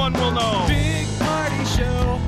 [0.00, 0.64] Everyone will know.
[0.66, 2.20] Big party show.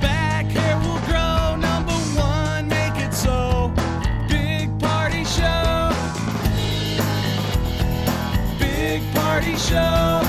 [0.00, 1.56] Back hair will grow.
[1.56, 3.72] Number one, make it so.
[4.28, 5.92] Big party show.
[8.58, 10.22] Big party show.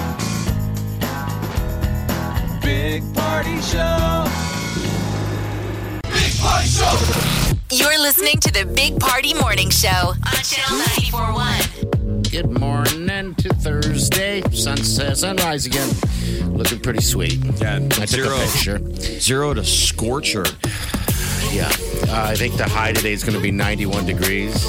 [2.62, 4.28] Big party show.
[6.12, 6.98] Big party show.
[7.72, 11.93] You're listening to the Big Party Morning Show on Channel 941.
[12.34, 14.42] Good morning to Thursday.
[14.52, 15.88] Sunset, sunrise again.
[16.52, 17.36] Looking pretty sweet.
[17.62, 18.80] Yeah, I took a picture.
[19.20, 20.44] Zero to scorcher.
[21.52, 21.72] Yeah.
[22.10, 24.66] Uh, I think the high today is going to be 91 degrees.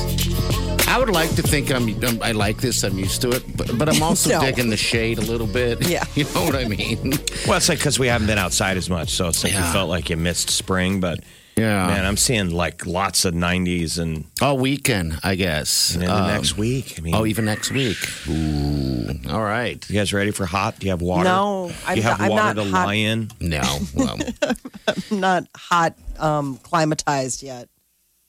[0.88, 2.84] I would like to think I'm, I'm I like this.
[2.84, 4.40] I'm used to it, but, but I'm also No.
[4.42, 5.88] digging the shade a little bit.
[5.88, 6.04] Yeah.
[6.14, 7.14] you know what I mean.
[7.48, 9.66] Well, it's like because we haven't been outside as much, so it's like Yeah.
[9.66, 11.00] you felt like you missed spring.
[11.00, 11.20] But
[11.56, 11.86] Yeah.
[11.86, 15.94] man, I'm seeing like lots of 90s and, All weekend, I guess.
[15.94, 16.96] and into Um, next week.
[16.98, 17.96] I mean, Oh, even next week.
[18.28, 19.14] Ooh.
[19.30, 19.82] All right.
[19.88, 20.78] you guys ready for hot?
[20.80, 21.24] Do you have water?
[21.24, 22.86] No, Do I'm you have not- I'm water not to hot.
[22.86, 23.30] lie in?
[23.40, 23.78] No.
[23.94, 24.18] Well,
[24.88, 27.68] I'm not hot um, climatized yet.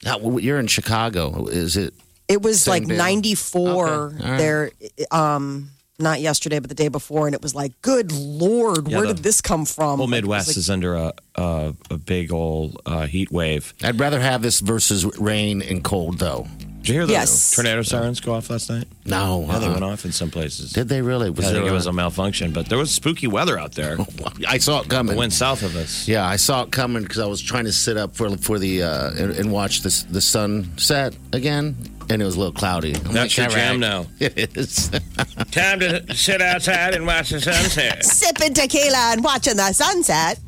[0.03, 1.47] now, you're in Chicago.
[1.47, 1.93] Is it?
[2.27, 2.97] It was like deal.
[2.97, 4.37] 94 Okay, all right.
[4.37, 4.71] there,
[5.11, 5.69] um,
[5.99, 9.13] not yesterday, but the day before, and it was like, good lord, Yeah, where the
[9.13, 9.97] did this come from?
[9.99, 13.31] Whole Like, it was Midwest like- is under a, a a big old uh, heat
[13.31, 13.73] wave.
[13.83, 16.47] I'd rather have this versus rain and cold, though.
[16.81, 17.51] Did you hear the Yes.
[17.55, 18.85] tornado sirens go off last night?
[19.05, 19.45] No.
[19.47, 19.71] Yeah, they uh-uh.
[19.71, 20.71] went off in some places.
[20.71, 21.31] Did they really?
[21.31, 23.97] Was I think it was a malfunction, but there was spooky weather out there.
[24.47, 25.15] I saw it coming.
[25.15, 26.07] It went south of us.
[26.07, 28.83] Yeah, I saw it coming because I was trying to sit up for for the
[28.83, 31.75] uh, and, and watch this the sun set again,
[32.09, 32.95] and it was a little cloudy.
[32.95, 34.05] I'm That's your all jam now.
[34.19, 34.89] It is.
[35.51, 38.03] Time to sit outside and watch the sunset.
[38.05, 40.39] sipping tequila and watching the sunset.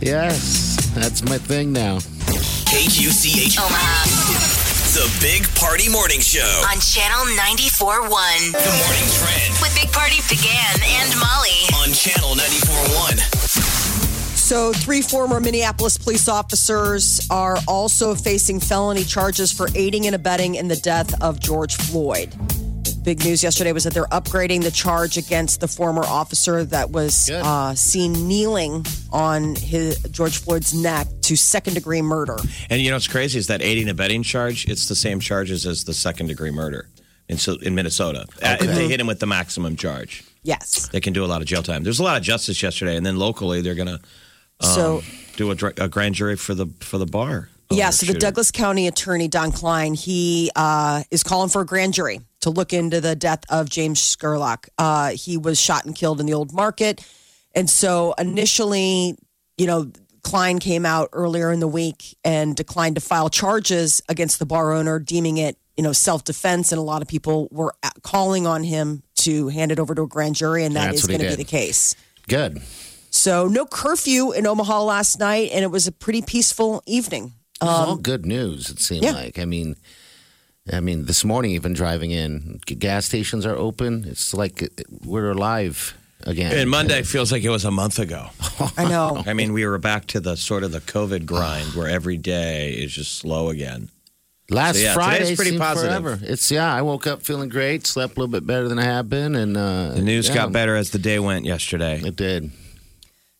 [0.00, 1.98] yes, that's my thing now.
[1.98, 3.58] KQCH.
[3.58, 6.40] Omaha oh, The Big Party Morning Show.
[6.70, 8.08] on Channel 94.1
[8.52, 11.68] The Morning Trend with Big Party began and Molly.
[11.84, 13.81] on Channel 94.1.
[14.52, 20.56] So, three former Minneapolis police officers are also facing felony charges for aiding and abetting
[20.56, 22.34] in the death of George Floyd.
[23.02, 27.30] Big news yesterday was that they're upgrading the charge against the former officer that was
[27.30, 32.36] uh, seen kneeling on his George Floyd's neck to second degree murder.
[32.68, 34.68] And you know what's crazy is that aiding and abetting charge.
[34.68, 36.90] It's the same charges as the second degree murder
[37.26, 38.26] in so in Minnesota.
[38.42, 40.88] Uh, they hit him with the maximum charge, Yes.
[40.88, 41.84] they can do a lot of jail time.
[41.84, 44.00] There's a lot of justice yesterday, and then locally they're gonna
[44.62, 45.02] so,
[45.36, 47.48] do a, a grand jury for the for the bar.
[47.70, 48.18] yeah, owner so the.
[48.18, 52.72] Douglas County attorney, Don Kleine, he uh, is calling for a grand jury to look
[52.72, 54.68] into the death of James Scurlock.
[54.78, 57.06] Uh, he was shot and killed in the old market.
[57.54, 59.16] And so initially,
[59.56, 59.90] you know,
[60.22, 64.72] Kleine came out earlier in the week and declined to file charges against the bar
[64.72, 66.72] owner, deeming it, you know, self defense.
[66.72, 70.08] And a lot of people were calling on him to hand it over to a
[70.08, 71.94] grand jury, and that That's is going to be the case.
[72.28, 72.62] Good.
[73.12, 77.32] So, no curfew in Omaha last night, and it was a pretty peaceful evening.
[77.60, 78.70] It was all good news.
[78.70, 79.12] It seemed yeah.
[79.12, 79.38] like.
[79.38, 79.76] I mean,
[80.72, 84.04] I mean, this morning even driving in, gas stations are open.
[84.08, 84.66] It's like
[85.04, 86.56] we're alive again.
[86.56, 88.28] And Monday feels like it was a month ago.
[88.78, 89.22] I know.
[89.26, 92.72] I mean, we were back to the sort of the COVID grind where every day
[92.72, 93.90] is just slow again.
[94.48, 96.02] Last So, yeah, Friday today's pretty positive.
[96.02, 96.18] forever.
[96.22, 96.74] It's yeah.
[96.74, 97.86] I woke up feeling great.
[97.86, 100.52] Slept a little bit better than I have been, and uh, The news yeah, got
[100.52, 102.00] better as the day went yesterday.
[102.02, 102.50] It did.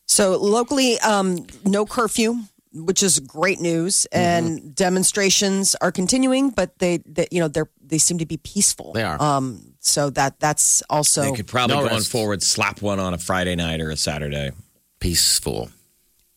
[0.07, 2.37] So locally, um, no curfew,
[2.75, 7.99] which is great news, and demonstrations are continuing, but they, they you know, they're they
[7.99, 8.93] seem to be peaceful.
[8.95, 9.21] They are.
[9.21, 13.19] Um, so that that's also They could probably No going forward slap one on a
[13.19, 14.53] Friday night or a Saturday.
[14.99, 15.71] Peaceful.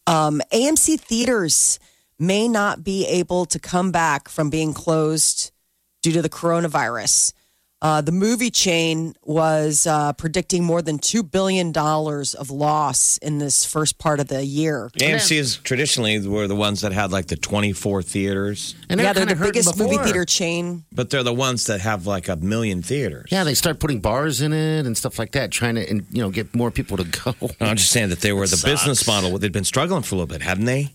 [0.07, 1.79] Um, AMC theaters
[2.19, 5.51] may not be able to come back from being closed
[6.03, 7.33] due to the coronavirus.
[7.81, 13.65] Uh, the movie chain was uh, predicting more than $2 billion of loss in this
[13.65, 14.89] first part of the year.
[14.97, 19.25] AMC is traditionally were the ones that had like the 24 theaters, And yeah, they're
[19.25, 20.85] the hurting biggest movie theater chain.
[20.91, 23.27] but they're the ones that have like a million theaters.
[23.29, 26.21] Yeah, they start putting bars in it and stuff like that, trying to and, you
[26.23, 27.35] know get more people to go.
[27.59, 28.71] No, I'm just saying that they were the Sucks.
[28.71, 29.37] business model.
[29.37, 30.93] They'd been struggling for a little bit, hadn't they?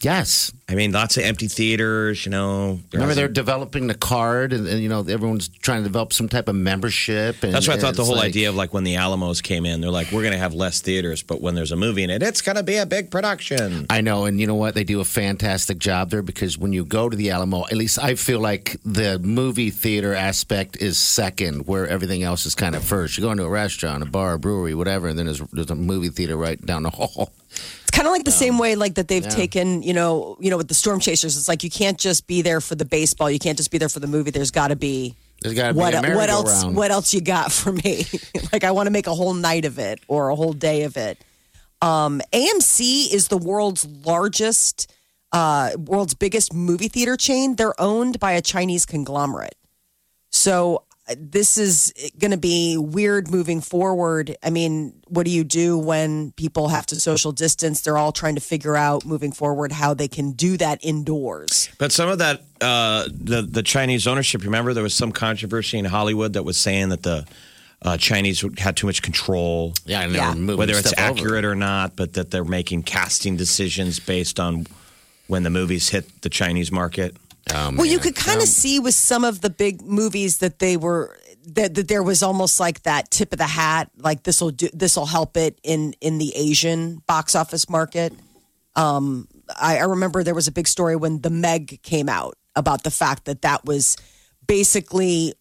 [0.00, 2.24] Yes, I mean, lots of empty theaters.
[2.26, 6.12] You know, remember they're developing the card, and, and you know everyone's trying to develop
[6.12, 7.42] some type of membership.
[7.44, 9.64] And, That's why I thought the whole like- idea of like when the Alamos came
[9.64, 12.10] in, they're like, we're going to have less theaters, but when there's a movie in
[12.10, 13.86] it, it's going to be a big production.
[13.90, 14.74] I know, and you know what?
[14.74, 17.98] They do a fantastic job there because when you go to the Alamo, at least
[18.02, 22.82] I feel like the movie theater aspect is second, where everything else is kind of
[22.84, 23.16] first.
[23.16, 25.74] You go into a restaurant, a bar, a brewery, whatever, and then there's, there's a
[25.76, 27.32] movie theater right down the hall.
[27.92, 30.68] Kind of like the same way like that they've taken, you know, you know, with
[30.68, 31.36] the Storm Chasers.
[31.36, 33.30] It's like you can't just be there for the baseball.
[33.30, 34.30] You can't just be there for the movie.
[34.30, 37.52] There's got to be There's got to be what what else what else you got
[37.52, 38.04] for me
[38.52, 40.96] like i want to make a whole night of it or a whole day of
[40.96, 41.18] it
[41.80, 44.92] um, amc is the world's largest
[45.32, 49.56] uh, world's biggest movie theater chain they're owned by a chinese conglomerate
[50.30, 50.84] so
[51.18, 56.32] this is going to be weird moving forward i mean what do you do when
[56.32, 60.08] people have to social distance they're all trying to figure out moving forward how they
[60.08, 64.44] can do that indoors But some of that, uh, the the Chinese ownership.
[64.44, 67.26] Remember, there was some controversy in Hollywood that was saying that the
[67.82, 70.26] uh, Chinese had too much control, Yeah, and Yeah.
[70.30, 71.18] they're moving whether it's stuff over.
[71.18, 74.66] accurate or not, but that they're making casting decisions based on
[75.26, 77.16] when the movies hit the Chinese market.
[77.50, 80.76] Oh, Well, you could kind of see with some of the big movies that they
[80.76, 84.50] were that, that there was almost like that tip of the hat, like this will
[84.50, 88.12] do this will help it in in the Asian box office market.
[88.76, 89.28] Um,
[89.60, 92.90] I, I remember there was a big story when the Meg came out about the
[92.90, 93.96] fact that that was
[94.46, 95.34] basically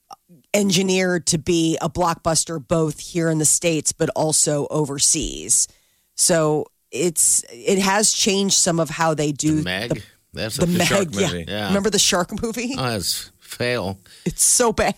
[0.53, 5.67] engineered to be a blockbuster both here in the states but also overseas.
[6.15, 9.95] So it's it has changed some of how they do Meg.
[9.95, 10.01] the
[10.33, 11.45] That's the a Meg, shark movie.
[11.47, 11.67] Yeah.
[11.67, 12.73] Remember the shark movie?
[12.77, 13.99] Oh, that's fail.
[14.25, 14.95] It's so bad.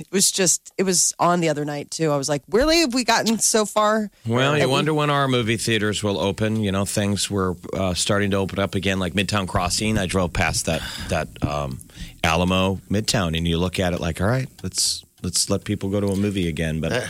[0.00, 2.10] It was just, it was on the other night too.
[2.10, 2.80] I was like, really?
[2.80, 4.10] Have we gotten so far?
[4.26, 6.56] Well, That you we- wonder when our movie theaters will open.
[6.64, 9.98] You know, things were uh, starting to open up again, like Midtown Crossing.
[9.98, 10.80] I drove past that
[11.10, 11.78] that um,
[12.24, 16.00] Alamo Midtown, and you look at it like, all right, let's let's let people go
[16.00, 16.80] to a movie again.
[16.80, 17.06] But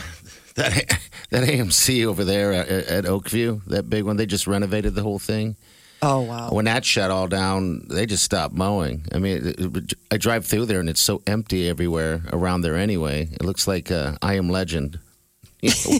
[0.55, 0.99] That
[1.29, 5.17] that AMC over there at, at Oakview, that big one, they just renovated the whole
[5.17, 5.55] thing.
[6.03, 6.49] Oh, wow.
[6.51, 9.05] When that shut all down, they just stopped mowing.
[9.13, 12.75] I mean, it, it- I drive through there and it's so empty everywhere around there
[12.75, 13.29] anyway.
[13.31, 14.99] It looks like uh, I Am Legend.
[15.61, 15.97] You know,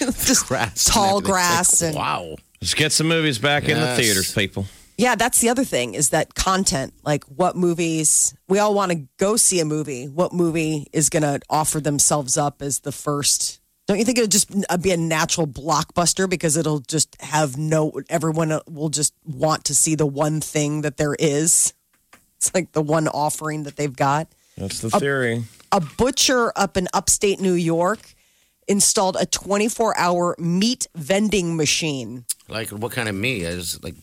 [0.00, 1.30] Just grass tall everything.
[1.32, 2.36] Grass like, and- wow.
[2.62, 4.66] let's get some movies back in the theaters, people.
[4.98, 9.06] Yeah, that's the other thing is that content, like what movies, we all want to
[9.16, 10.06] go see a movie.
[10.06, 13.60] What movie is going to offer themselves up as the first?
[13.88, 17.92] Don't you think it'll just uh, be a natural blockbuster because it'll just have no,
[18.08, 21.74] everyone uh, will just want to see the one thing that there is?
[22.36, 24.28] It's like the one offering that they've got.
[24.56, 25.44] That's the theory.
[25.72, 28.14] a butcher up in upstate New York
[28.68, 32.24] installed a 24 hour meat vending machine.
[32.48, 33.42] Like, what kind of meat?
[33.42, 33.94] Is like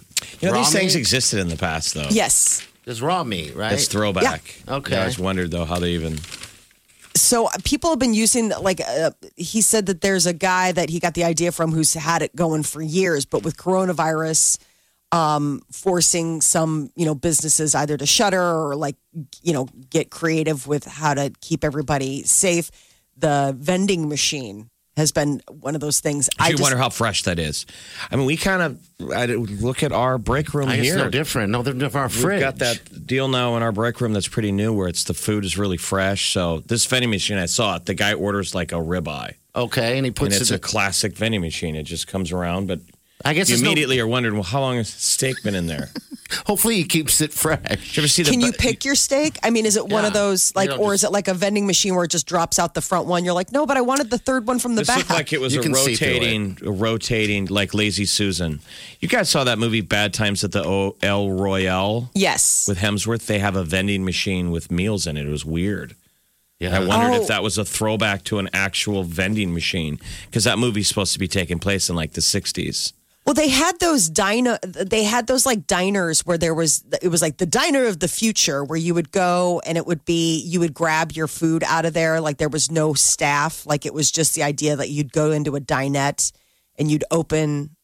[0.42, 2.08] You know, raw these things existed in the past, though.
[2.10, 2.66] Yes.
[2.86, 3.74] There's raw meat, right?
[3.74, 4.62] It's throwback.
[4.68, 4.76] Yeah.
[4.78, 4.96] Okay.
[4.96, 6.18] I always wondered though how they even.
[7.16, 10.90] So uh, people have been using, like, uh, he said that there's a guy that
[10.90, 14.58] he got the idea from who's had it going for years, but with coronavirus,
[15.12, 18.96] um, forcing some, you know, businesses either to shutter or like,
[19.42, 22.70] you know, get creative with how to keep everybody safe.
[23.18, 26.30] The vending machine has been one of those things.
[26.38, 27.66] I I you just, wonder how fresh that is.
[28.12, 30.98] I mean, we kind of I look at our break room I guess here.
[30.98, 31.52] no different.
[31.52, 32.16] No, they're different.
[32.16, 35.06] Our We've got that deal now in our break room that's pretty new, where it's
[35.06, 36.32] the food is really fresh.
[36.34, 37.86] So this vending machine, I saw it.
[37.86, 40.56] The guy orders like a ribeye, Okay, and he and puts it's it.
[40.56, 41.76] a classic vending machine.
[41.76, 42.80] It just comes around, but
[43.26, 45.54] I guess you it's no- immediately are wondering, well, how long has the steak been
[45.56, 45.90] in there?
[46.46, 47.98] hopefully, he keeps it fresh.
[47.98, 48.32] You ever see the?
[48.32, 49.38] Can you pick your steak?
[49.44, 51.68] I mean, is it one of those like, or just- is it like a vending
[51.68, 53.26] machine where it just drops out the front one?
[53.26, 54.98] You're like, no, but I wanted the third one from the This back.
[55.00, 56.14] looked like it was You a can see through it.
[56.14, 58.62] rotating, a rotating like Lazy Susan.
[59.02, 62.68] You guys saw that movie Bad Times at the o- El Royale yes.
[62.70, 63.26] with Hemsworth?
[63.26, 65.26] They have a vending machine with meals in it.
[65.26, 65.96] It was weird.
[66.60, 67.22] Yeah, I wondered Oh.
[67.22, 71.20] if that was a throwback to an actual vending machine because that movie's supposed to
[71.20, 72.92] be taking place in like the 60s.
[73.30, 74.58] Well, they had those diner.
[74.64, 76.84] They had those like diners where there was.
[77.00, 80.04] It was like the diner of the future, where you would go and it would
[80.04, 82.22] be you would grab your food out of there.
[82.22, 83.68] Like there was no staff.
[83.68, 86.32] Like it was just the idea that you'd go into a dinette
[86.80, 87.76] and you'd open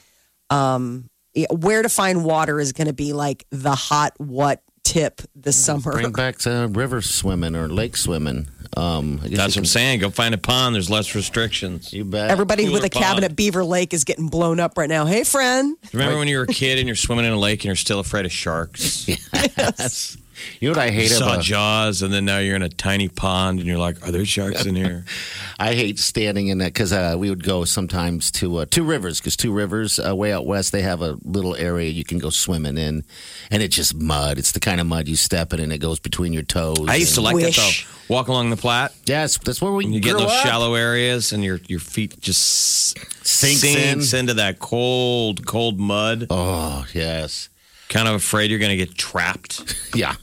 [0.50, 1.11] Um, yeah,
[1.52, 5.92] where to find water is going to be like the hot what tip this summer.
[5.92, 8.48] Bring back to river swimming or lake swimming.
[8.76, 10.00] Um, That's what I'm saying.
[10.00, 10.76] Go find a pond.
[10.76, 11.92] There's less restrictions.
[11.92, 12.32] You bet.
[12.32, 15.06] Everybody Cooler with a cabin at Beaver Lake is getting blown up right now.
[15.06, 15.76] Hey, friend.
[15.92, 18.00] Remember when you were a kid and you're swimming in a lake and you're still
[18.00, 19.10] afraid of sharks?
[19.56, 20.18] That's,
[20.60, 22.70] you know what I You hate saw about Jaws, and then now you're in a
[22.70, 25.06] tiny pond, and you're like, "Are there sharks in here?"
[25.60, 29.20] I hate standing in that because uh, we would go sometimes to uh, Two Rivers
[29.20, 32.30] because Two Rivers uh, way out west they have a little area you can go
[32.30, 33.04] swimming in,
[33.50, 34.38] and it's just mud.
[34.38, 36.78] It's the kind of mud you step in and it goes between your toes.
[36.88, 37.56] I used to like Wish.
[37.56, 37.88] that though.
[38.16, 40.44] Walk along the Platte, Yes, that's where we and you get in those up.
[40.46, 44.20] shallow areas, and your your feet just Sinks sinks in.
[44.22, 46.28] into that cold, cold mud.
[46.30, 47.48] Oh yes,
[47.88, 49.76] Kind of afraid you're going to get trapped.
[49.96, 50.16] yeah,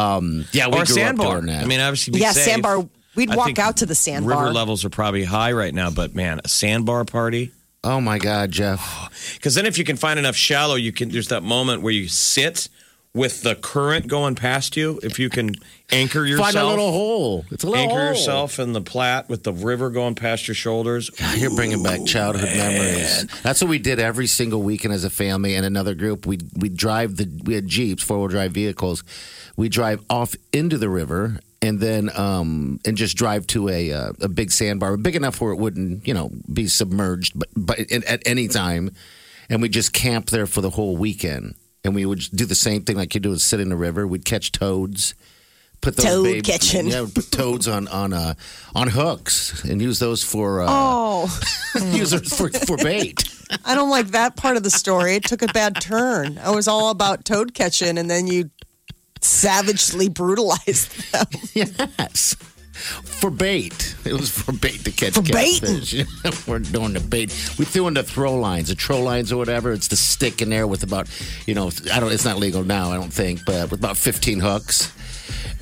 [0.00, 0.66] um, yeah.
[0.68, 1.26] We or grew sandbar.
[1.38, 1.64] up doing that.
[1.64, 2.44] I mean, obviously, be Yeah, safe.
[2.44, 2.88] sandbar.
[3.16, 4.38] We'd I walk out to the sandbar.
[4.44, 7.50] River levels are probably high right now, but man, a sandbar party.
[7.82, 8.80] oh my God, Jeff.
[9.34, 11.08] Because then, if you can find enough shallow, you can.
[11.10, 12.68] There's that moment where you sit
[13.12, 15.00] with the current going past you.
[15.02, 15.54] If you can
[15.90, 17.44] anchor yourself, Find a little hole.
[17.50, 18.08] It's a little anchor hole.
[18.10, 21.10] yourself in the Platte with the river going past your shoulders.
[21.10, 23.26] God, You're bringing back childhood memories.
[23.42, 26.24] That's what we did every single weekend as a family and another group.
[26.26, 29.02] We we drive the we had jeeps, four wheel drive vehicles.
[29.60, 34.12] We drive off into the river and then um and just drive to a uh,
[34.22, 38.26] a big sandbar, big enough where it wouldn't you know be submerged, but but at,
[38.26, 38.90] any time.
[39.50, 41.56] And we just camp there for the whole weekend.
[41.84, 44.06] And we would do the same thing like you do: is sit in the river.
[44.06, 45.14] We'd catch toads.
[45.82, 46.86] Put those Toad babe- catching.
[46.86, 48.34] Yeah, put toads on on uh,
[48.74, 51.40] on hooks and use those for uh, Oh,
[51.92, 53.24] use those for, for bait.
[53.66, 55.16] I don't like that part of the story.
[55.16, 56.38] It took a bad turn.
[56.38, 58.50] I was all about toad catching, and then you
[59.20, 61.26] savagely brutalized them.
[61.54, 62.36] Yes.
[63.04, 63.94] For bait.
[64.06, 65.94] It was for bait to catch For catfish.
[66.46, 67.28] We're doing the bait.
[67.58, 69.72] We threw in the throw lines, the troll lines or whatever.
[69.72, 71.06] It's the stick in there with about,
[71.46, 72.10] you know, I don't.
[72.10, 74.90] It's not legal now, I don't think, but with about 15 hooks,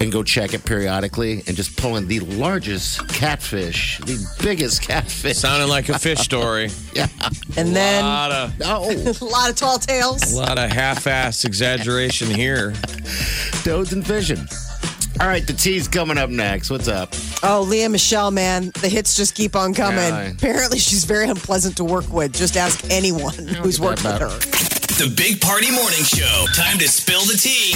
[0.00, 5.38] and go check it periodically, and just pulling the largest catfish, the biggest catfish.
[5.38, 6.70] Sounding like a fish story.
[6.94, 7.08] Yeah.
[7.56, 10.32] And A then lot of, Oh, a lot of tall tales.
[10.32, 12.74] a lot of half-ass exaggeration here.
[13.64, 14.46] toads and fishing.
[15.20, 16.70] All right, the tea's coming up next.
[16.70, 17.12] What's up?
[17.42, 19.98] Oh, Lea Michele, man, the hits just keep on coming.
[19.98, 20.30] Yeah.
[20.30, 22.32] Apparently, she's very unpleasant to work with.
[22.32, 24.28] Just ask anyone who's worked with her.
[24.28, 26.44] The Big Party Morning Show.
[26.54, 27.74] Time to spill the tea.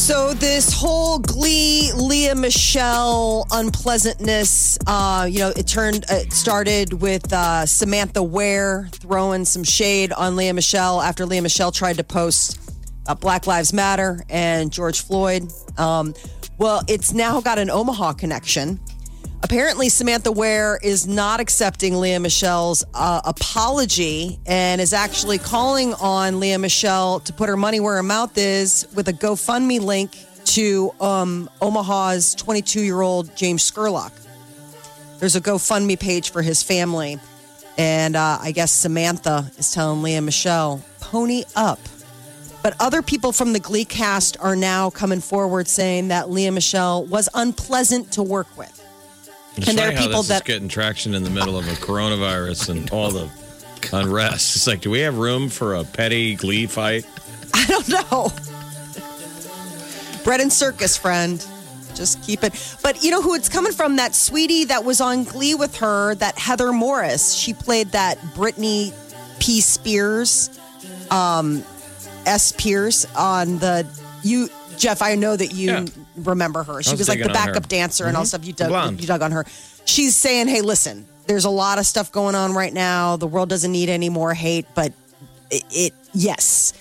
[0.00, 7.30] So this whole Glee Lea Michele unpleasantness, uh, you know, it turned it started with
[7.30, 12.58] uh, Samantha Ware throwing some shade on Lea Michele after Lea Michele tried to post
[13.06, 15.52] uh, Black Lives Matter and George Floyd.
[15.76, 16.14] Um,
[16.56, 18.80] well, it's now got an Omaha connection.
[19.42, 26.40] Apparently, Samantha Ware is not accepting Lea Michele's uh, apology and is actually calling on
[26.40, 30.92] Lea Michele to put her money where her mouth is with a GoFundMe link to
[31.00, 34.12] um, Omaha's 22 year old James Scurlock.
[35.18, 37.18] There's a GoFundMe page for his family.
[37.78, 41.78] And uh, I guess Samantha is telling Lea Michele, pony up.
[42.62, 47.06] But other people from the Glee cast are now coming forward saying that Lea Michele
[47.06, 48.79] was unpleasant to work with.
[49.56, 53.10] And there are people that- getting traction in the middle of a coronavirus and all
[53.10, 53.28] the
[53.92, 54.56] unrest.
[54.56, 57.06] It's like, do we have room for a petty glee fight?
[57.54, 58.32] I don't know.
[60.24, 61.44] Bread and circus, friend.
[61.94, 62.52] Just keep it.
[62.82, 63.96] But you know who it's coming from?
[63.96, 67.32] That sweetie that was on Glee with her, that Heather Morris.
[67.34, 68.92] She played that Britney
[69.40, 69.60] P.
[69.60, 70.50] Spears,
[71.10, 71.64] um,
[72.26, 72.52] S.
[72.52, 73.86] Pierce on the
[74.22, 74.48] you.
[74.76, 75.84] Jeff, I know that you Yeah.
[76.20, 76.82] Remember her.
[76.82, 78.44] She was was, like the backup dancer and all stuff.
[78.44, 79.00] You dug, Blonde.
[79.00, 79.44] you dug on her.
[79.84, 83.16] She's saying, "Hey, listen, there's a lot of stuff going on right now.
[83.16, 84.92] The world doesn't need any more hate, but
[85.50, 86.72] it, it yes,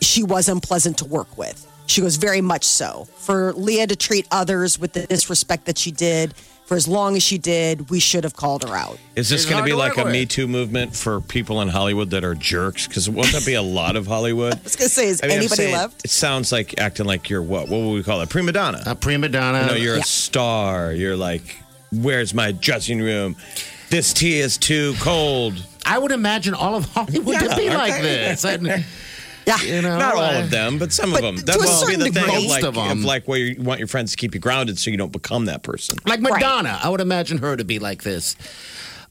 [0.00, 1.70] she was unpleasant to work with.
[1.86, 3.06] She goes very much so.
[3.16, 7.22] For Lea to treat others with the disrespect that she did for as long as
[7.22, 8.98] she did, we should have called her out.
[9.16, 10.12] Is this going to be like work a with.
[10.14, 12.86] Me Too movement for people in Hollywood that are jerks?
[12.88, 14.54] Because won't that be a lot of Hollywood?
[14.58, 16.04] I was gonna say, is I mean, anybody saying, left?
[16.06, 17.68] It sounds like acting like you're what?
[17.68, 18.30] What would we call it?
[18.30, 18.82] Prima donna.
[18.86, 19.60] A prima donna.
[19.60, 20.00] you know, you're Yeah.
[20.00, 20.92] a star.
[20.92, 21.58] You're like,
[21.92, 23.36] where's my dressing room?
[23.90, 25.62] This tea is too cold.
[25.84, 28.02] I would imagine all of Hollywood to be Yeah, like okay.
[28.02, 28.42] this.
[28.46, 28.84] And,
[29.46, 29.60] Yeah.
[29.62, 31.36] you know, Not all of them, but some But of them.
[31.36, 32.36] to That a would be certain the thing degree.
[32.44, 32.98] of like, Most of 'em.
[32.98, 35.44] of like where you want your friends to keep you grounded so you don't become
[35.46, 35.98] that person.
[36.06, 38.36] Like Madonna, I would imagine her to be like this.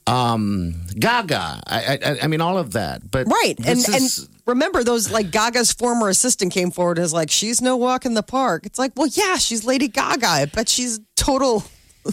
[0.06, 3.10] Um, Gaga, I, I, I mean, all of that.
[3.10, 3.56] But Right.
[3.60, 7.32] And this is- and remember those like Gaga's former assistant came forward and was like,
[7.32, 8.66] She's no walk in the park.
[8.66, 10.28] It's like, well, yeah, she's Lady Gaga.
[10.28, 11.64] I bet she's total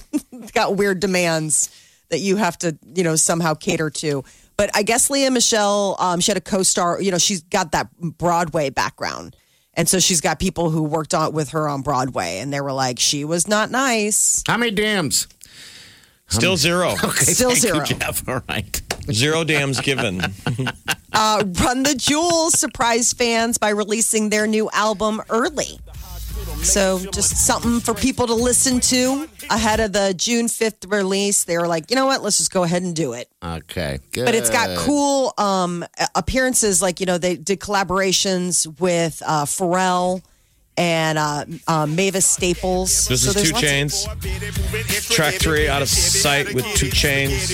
[0.54, 1.68] got weird demands
[2.10, 4.24] that you have to, you know, somehow cater to.
[4.60, 7.88] But I guess Lea Michele, um, she had a co-star, you know, she's got that
[7.98, 9.34] Broadway background.
[9.72, 12.74] And so she's got people who worked on with her on Broadway and they were
[12.74, 14.42] like, she was not nice.
[14.46, 15.28] how many dams?
[16.28, 16.90] Still zero.
[17.02, 17.84] Okay, Still thank you, zero.
[17.86, 18.28] Jeff.
[18.28, 18.82] All right.
[19.10, 20.20] Zero dams given.
[21.12, 25.80] Uh, Run the Jewels surprised fans by releasing their new album early.
[26.62, 31.44] So just something for people to listen to ahead of the June 5th release.
[31.44, 32.22] They were like, you know what?
[32.22, 33.28] Let's just go ahead and do it.
[33.42, 34.26] Okay, good.
[34.26, 36.80] But it's got cool um, appearances.
[36.82, 40.22] Like, you know, they did collaborations with uh, Pharrell
[40.80, 43.06] and uh, uh, Mavis Staples.
[43.06, 45.06] This So is there's Two lots of- Chains.
[45.14, 47.50] Track three, Out of Sight with 2 Chainz.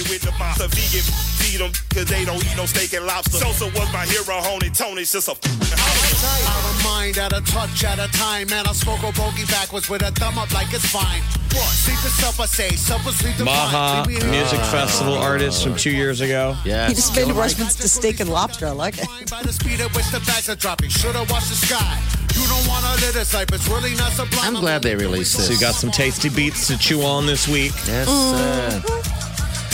[1.94, 3.38] Cause they don't eat no steak and lobster.
[3.38, 7.98] Sosa was my hero, Honey Tony's just a Out of mind, at a touch at
[7.98, 8.48] a time.
[8.50, 11.22] Man, I smoke a bogey backwards with a thumb up like it's fine.
[11.56, 11.64] What?
[11.72, 12.68] Sleep is supper, say.
[12.76, 14.30] Supper, sleep the Maha fine.
[14.30, 14.70] Music alone.
[14.70, 16.54] Festival artist from two years ago.
[16.66, 16.88] Yeah.
[16.88, 18.66] He just made a reference to steak and lobster.
[18.66, 19.06] I like it.
[19.30, 20.90] By the speed at which the bags are dropping.
[20.90, 22.02] Should've watched the sky.
[22.36, 23.34] You don't wanna live this.
[23.34, 24.56] It's really not sublime.
[24.56, 25.46] I'm glad they released this.
[25.46, 27.72] So you got some tasty beats to chew on this week.
[27.86, 28.80] Yes, uh,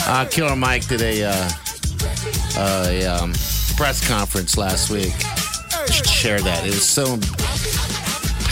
[0.07, 1.51] uh, Killer Mike did a, uh,
[2.57, 3.33] uh, a um,
[3.77, 5.13] press conference last week.
[6.07, 6.65] Share that.
[6.65, 7.17] It was so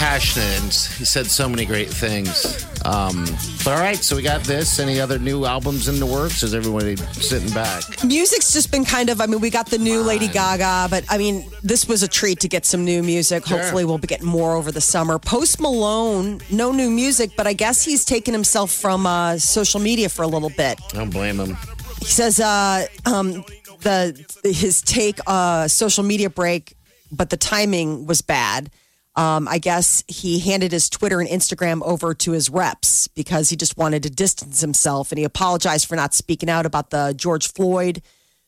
[0.01, 2.65] passionate, and he said so many great things.
[2.83, 3.25] Um,
[3.63, 4.79] but all right, so we got this.
[4.79, 6.41] Any other new albums in the works?
[6.41, 7.83] Is everybody sitting back?
[8.03, 11.17] music's just been kind of i mean we got the new lady gaga but i
[11.19, 13.57] mean this was a treat to get some new music Sure.
[13.59, 17.53] hopefully we'll be getting more over the summer post malone no new music but i
[17.53, 21.39] guess he's taken himself from uh, social media for a little bit I don't blame
[21.39, 21.55] him.
[21.99, 23.43] he says uh, um,
[23.81, 26.75] the his take uh, social media break
[27.11, 28.71] but the timing was bad
[29.15, 33.55] um, I guess he handed his Twitter and Instagram over to his reps because he
[33.55, 37.51] just wanted to distance himself and he apologized for not speaking out about the George
[37.51, 38.01] Floyd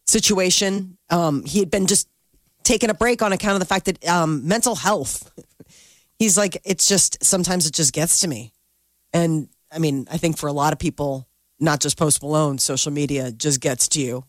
[0.06, 0.98] situation.
[1.10, 2.08] Um, he had been just
[2.64, 5.32] taking a break on account of the fact that um, mental health.
[6.20, 8.54] He's like, it's just sometimes it just gets to me.
[9.12, 11.28] And I mean, I think for a lot of people,
[11.60, 14.24] not just Post Malone, social media just gets to you.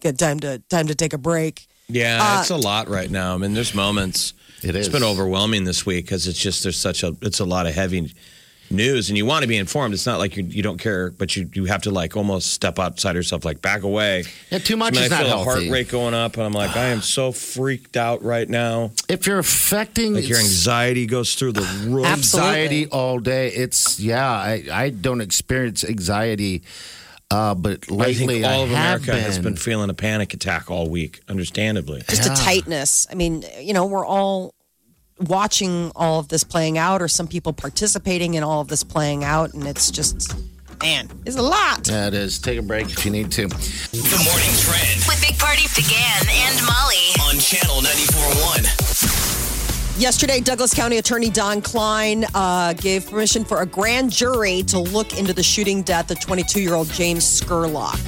[0.00, 1.66] Get time to time to take a break.
[1.88, 3.34] Yeah, Uh, it's a lot right now.
[3.34, 4.34] I mean, there's moments.
[4.62, 7.66] It It's been overwhelming this week because it's just there's such a it's a lot
[7.66, 8.12] of heavy
[8.70, 9.94] news, and you want to be informed.
[9.94, 12.78] It's not like you you don't care, but you you have to like almost step
[12.78, 14.24] outside yourself, like back away.
[14.50, 16.42] Yeah, too much I, mean, is I not feel the heart rate going up, and
[16.42, 18.92] I'm like, I am so freaked out right now.
[19.08, 22.06] If you're affecting Like your anxiety goes through the roof.
[22.06, 24.28] anxiety all day, it's yeah.
[24.28, 26.62] I, I don't experience anxiety,
[27.30, 30.32] uh, but I lately think all I of have America has been feeling a panic
[30.34, 32.02] attack all week, understandably.
[32.08, 33.06] just a tightness.
[33.10, 34.54] I mean, you know, we're all
[35.20, 39.24] watching all of this playing out, or some people participating in all of this playing
[39.24, 40.36] out, and it's just,
[40.82, 41.88] man, it's a lot.
[41.88, 42.38] Yeah, it is.
[42.38, 43.48] Take a break if you need to.
[43.48, 47.10] The morning trend With Big Party began and Molly.
[47.28, 48.95] on channel 94.1.
[49.98, 55.18] Yesterday, Douglas County Attorney Don Kleine uh, gave permission for a grand jury to look
[55.18, 57.98] into the shooting death of 22 year old James Scurlock.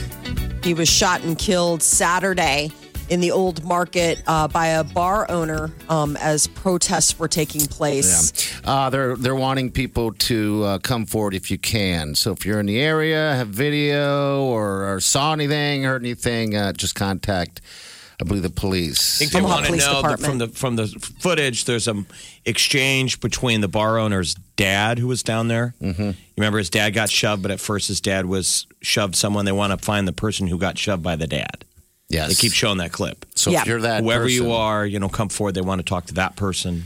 [0.62, 2.70] He was shot and killed Saturday
[3.08, 8.60] in the old market uh, by a bar owner um, as protests were taking place.
[8.62, 8.70] Yeah.
[8.70, 12.14] Uh, they're they're wanting people to uh, come forward if you can.
[12.14, 16.74] So if you're in the area, have video or, or saw anything, heard anything, uh,
[16.74, 17.62] just contact.
[18.20, 19.16] I believe the police.
[19.16, 20.52] I think they Omaha want to Police know that from Department.
[20.52, 20.86] the from the
[21.20, 21.64] footage.
[21.66, 22.06] There's some
[22.44, 25.74] exchange between the bar owner's dad, who was down there.
[25.80, 26.02] Mm-hmm.
[26.02, 29.44] You remember his dad got shoved, but at first his dad was shoved someone.
[29.44, 31.64] They want to find the person who got shoved by the dad.
[32.08, 32.28] Yes.
[32.28, 33.24] They keep showing that clip.
[33.34, 33.60] So Yeah.
[33.60, 35.54] if you're that Whoever you are, you know, come forward.
[35.54, 36.84] They want to talk to that person.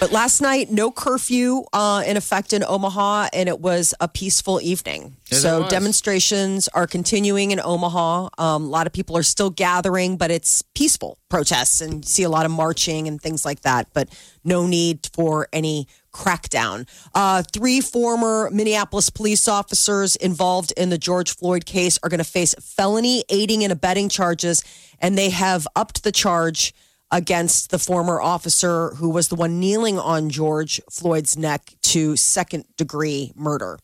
[0.00, 4.60] But last night, no curfew uh, in effect in Omaha, and it was a peaceful
[4.60, 5.16] evening.
[5.30, 8.28] Yes, so demonstrations are continuing in Omaha.
[8.36, 12.22] Um, a lot of people are still gathering, but it's peaceful protests, and you see
[12.22, 13.88] a lot of marching and things like that.
[13.92, 14.08] But
[14.44, 16.86] no need for any crackdown.
[17.14, 22.24] Uh, three former Minneapolis police officers involved in the George Floyd case are going to
[22.24, 24.64] face felony aiding and abetting charges,
[25.00, 26.74] and they have upped the charge
[27.14, 32.64] against the former officer who was the one kneeling on George Floyd's neck to second
[32.76, 33.78] degree murder.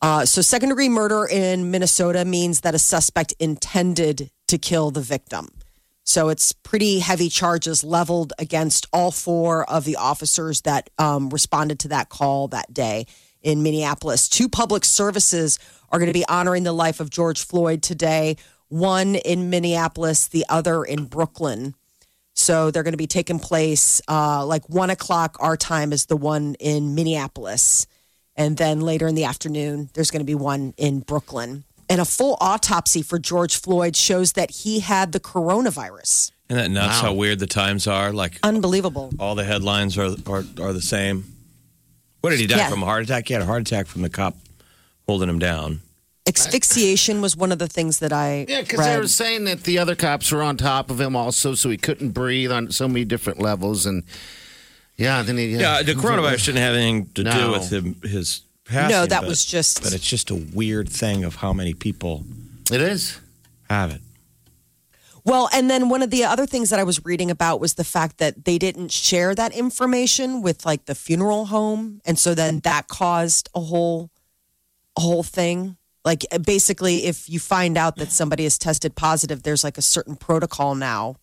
[0.00, 5.02] Uh, so, second degree murder in Minnesota means that a suspect intended to kill the
[5.02, 5.48] victim.
[6.04, 11.80] So, it's pretty heavy charges leveled against all four of the officers that um, responded
[11.80, 13.04] to that call that day
[13.42, 14.26] in Minneapolis.
[14.26, 15.58] Two public services
[15.90, 18.36] are going to be honoring the life of George Floyd today
[18.70, 21.74] one in Minneapolis, the other in Brooklyn.
[22.40, 25.36] So they're going to be taking place uh, like one o'clock.
[25.40, 27.86] Our time is the one in Minneapolis.
[28.34, 31.64] And then later in the afternoon, there's going to be one in Brooklyn.
[31.90, 36.30] And a full autopsy for George Floyd shows that he had the coronavirus.
[36.48, 37.00] Isn't that nuts?
[37.00, 38.12] How weird the times are.
[38.12, 39.10] Like Unbelievable.
[39.18, 41.24] all the headlines are are, are the same.
[42.22, 42.70] What did he die Yeah.
[42.70, 42.82] from?
[42.82, 43.28] A heart attack?
[43.28, 44.36] He had a heart attack from the cop
[45.06, 45.80] holding him down.
[46.38, 48.94] Asphyxiation was one of the things that I Yeah, because read.
[48.94, 51.76] they were saying that the other cops were on top of him also, so he
[51.76, 53.86] couldn't breathe on so many different levels.
[53.86, 54.02] And
[54.96, 58.90] yeah, then he Yeah, the coronavirus didn't have anything to do with him, his passing.
[58.90, 62.24] No, that but- was just- But it's just a weird thing of how many people
[62.70, 63.16] It is.
[63.68, 64.00] have it.
[65.22, 67.84] Well, and then one of the other things that I was reading about was the
[67.84, 72.60] fact that they didn't share that information with like the funeral home, and so then
[72.60, 74.10] that caused a whole,
[74.96, 75.76] a whole thing.
[76.04, 80.16] Like basically, if you find out that somebody is tested positive, there's like a certain
[80.16, 81.16] protocol now,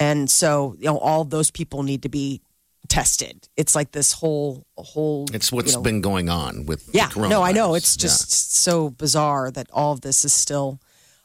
[0.00, 2.40] and so you know all of those people need to be
[2.88, 3.48] tested.
[3.56, 5.26] It's like this whole, whole.
[5.34, 6.88] It's what's you know, been going on with.
[6.94, 7.74] yeah, no, I know.
[7.74, 8.02] It's Yeah.
[8.02, 10.80] just so bizarre that all of this is still.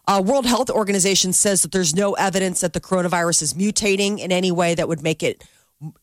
[0.08, 4.32] Uh, World Health Organization says that there's no evidence that the coronavirus is mutating in
[4.32, 5.43] any way that would make it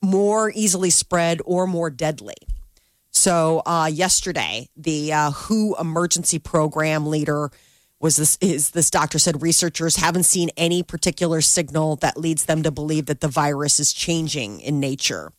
[0.01, 2.37] more easily spread or more deadly.
[3.19, 7.51] So uh, yesterday, the uh, WHO emergency program leader
[7.99, 12.63] was this is this doctor said researchers haven't seen any particular signal that leads them
[12.63, 15.33] to believe that the virus is changing in nature.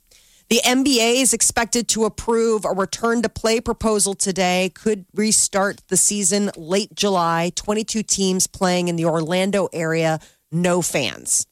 [0.49, 4.73] The NBA is expected to approve a return to play proposal today.
[4.75, 7.53] Could restart the season late July.
[7.55, 10.19] 22 teams playing in the Orlando area,
[10.51, 11.47] no fans.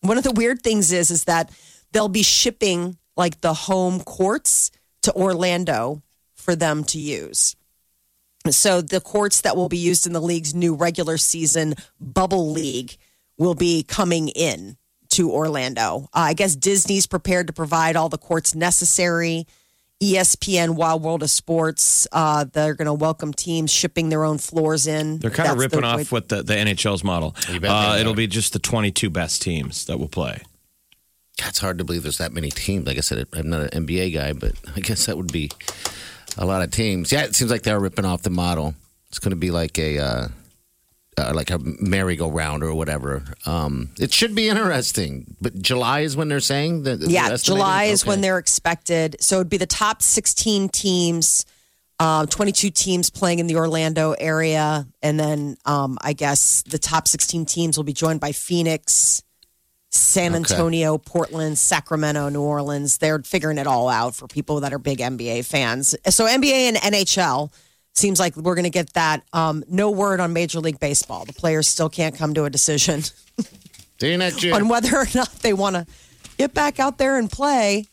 [0.00, 1.52] One of the weird things is is that
[1.92, 6.02] they'll be shipping like the home courts to Orlando
[6.34, 7.56] for them to use.
[8.50, 12.96] So the courts that will be used in the league's new regular season bubble league
[13.36, 14.76] will be coming in
[15.10, 16.08] to Orlando.
[16.14, 19.46] Uh, I guess Disney's prepared to provide all the courts necessary.
[20.00, 24.38] E ESPN, Wide World of Sports, uh, they're going to welcome teams shipping their own
[24.38, 25.18] floors in.
[25.18, 27.34] They're kind of That's the ripping way- off what the, the NHL's model.
[27.48, 30.42] Uh, it'll be just the 22 best teams that will play.
[31.46, 32.86] It's hard to believe there's that many teams.
[32.86, 35.50] Like I said, I'm not an NBA guy, but I guess that would be
[36.36, 37.12] a lot of teams.
[37.12, 38.74] Yeah, it seems like they're ripping off the model.
[39.08, 40.28] It's going to be like a uh,
[41.16, 43.24] uh, like a merry-go-round or whatever.
[43.46, 45.36] Um, it should be interesting.
[45.40, 47.00] But July is when they're saying that.
[47.00, 47.36] Yeah?
[47.36, 48.10] July is Okay.
[48.10, 49.16] when they're expected.
[49.20, 51.44] So it'd be the top 16 teams,
[51.98, 54.86] uh, 22 teams playing in the Orlando area.
[55.02, 59.22] And then um, I guess the top 16 teams will be joined by Phoenix,
[59.98, 60.36] San Okay.
[60.38, 62.98] Antonio, Portland, Sacramento, New Orleans.
[62.98, 65.94] They're figuring it all out for people that are big NBA fans.
[66.08, 67.52] So NBA and NHL
[67.94, 69.22] seems like we're going to get that.
[69.32, 71.24] Um, no word on Major League Baseball.
[71.24, 73.02] The players still can't come to a decision
[73.98, 74.54] Doing that, Jim?
[74.54, 75.86] on whether or not they want to
[76.36, 77.86] get back out there and play.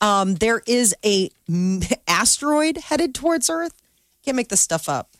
[0.00, 1.30] Um, there is a
[2.08, 3.72] asteroid headed towards Earth.
[4.24, 5.10] Can't make this stuff up.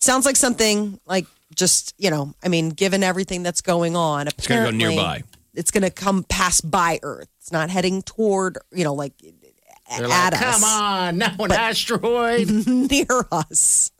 [0.00, 2.34] Sounds like something like just you know.
[2.42, 5.22] I mean, given everything that's going on, It's going to go nearby.
[5.54, 7.28] It's going to come pass by Earth.
[7.38, 11.52] It's not heading toward you know like They're at like, us come on, now an
[11.52, 12.48] asteroid.
[12.66, 13.90] near us.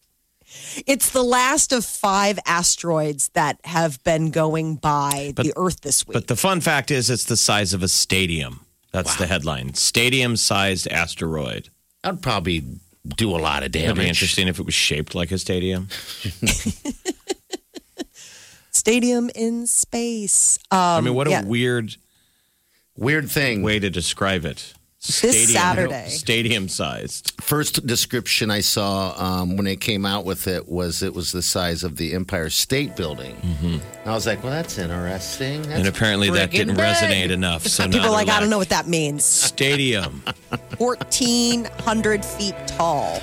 [0.87, 6.15] It's the last of five asteroids that have been going by the Earth this week.
[6.15, 8.67] But the fun fact is, it's the size of a stadium.
[8.93, 9.75] That's the headline.
[9.75, 11.69] Stadium sized asteroid.
[12.03, 12.65] I'd probably
[13.17, 13.85] do a lot of damage.
[13.85, 14.09] It'd be damage.
[14.09, 15.89] interesting if it was shaped like a stadium.
[18.81, 20.59] Stadium in space.
[20.71, 21.97] Um, I mean, what a weird
[22.97, 23.63] Weird thing.
[23.63, 24.73] way to describe it.
[25.03, 26.09] This Saturday.
[26.09, 27.33] Stadium sized.
[27.41, 31.41] First description I saw um, when they came out with it was it was the
[31.43, 33.35] size of the Empire State Building.
[34.05, 35.63] I was like, well, that's interesting.
[35.63, 35.79] That's Mm-hmm.
[35.79, 36.85] And apparently that didn't big.
[36.85, 37.67] resonate enough.
[37.67, 39.25] So People are they're like, I don't know what that means.
[39.25, 40.23] Stadium.
[40.79, 43.21] 1,400 feet tall.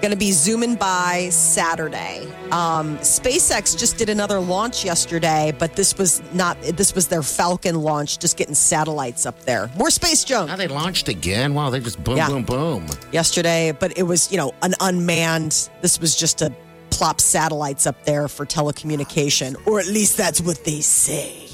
[0.00, 2.26] Going to be zooming by Saturday.
[2.50, 6.60] Um, SpaceX just did another launch yesterday, but this was not.
[6.60, 9.70] This was their Falcon launch, just getting satellites up there.
[9.78, 11.54] More space junk Now they launched again.
[11.54, 12.28] Wow, they just boom, Yeah.
[12.28, 12.86] boom, boom.
[13.12, 15.70] yesterday, but it was you know an unmanned.
[15.80, 16.52] This was just to
[16.90, 21.46] plop satellites up there for telecommunication, or at least that's what they say.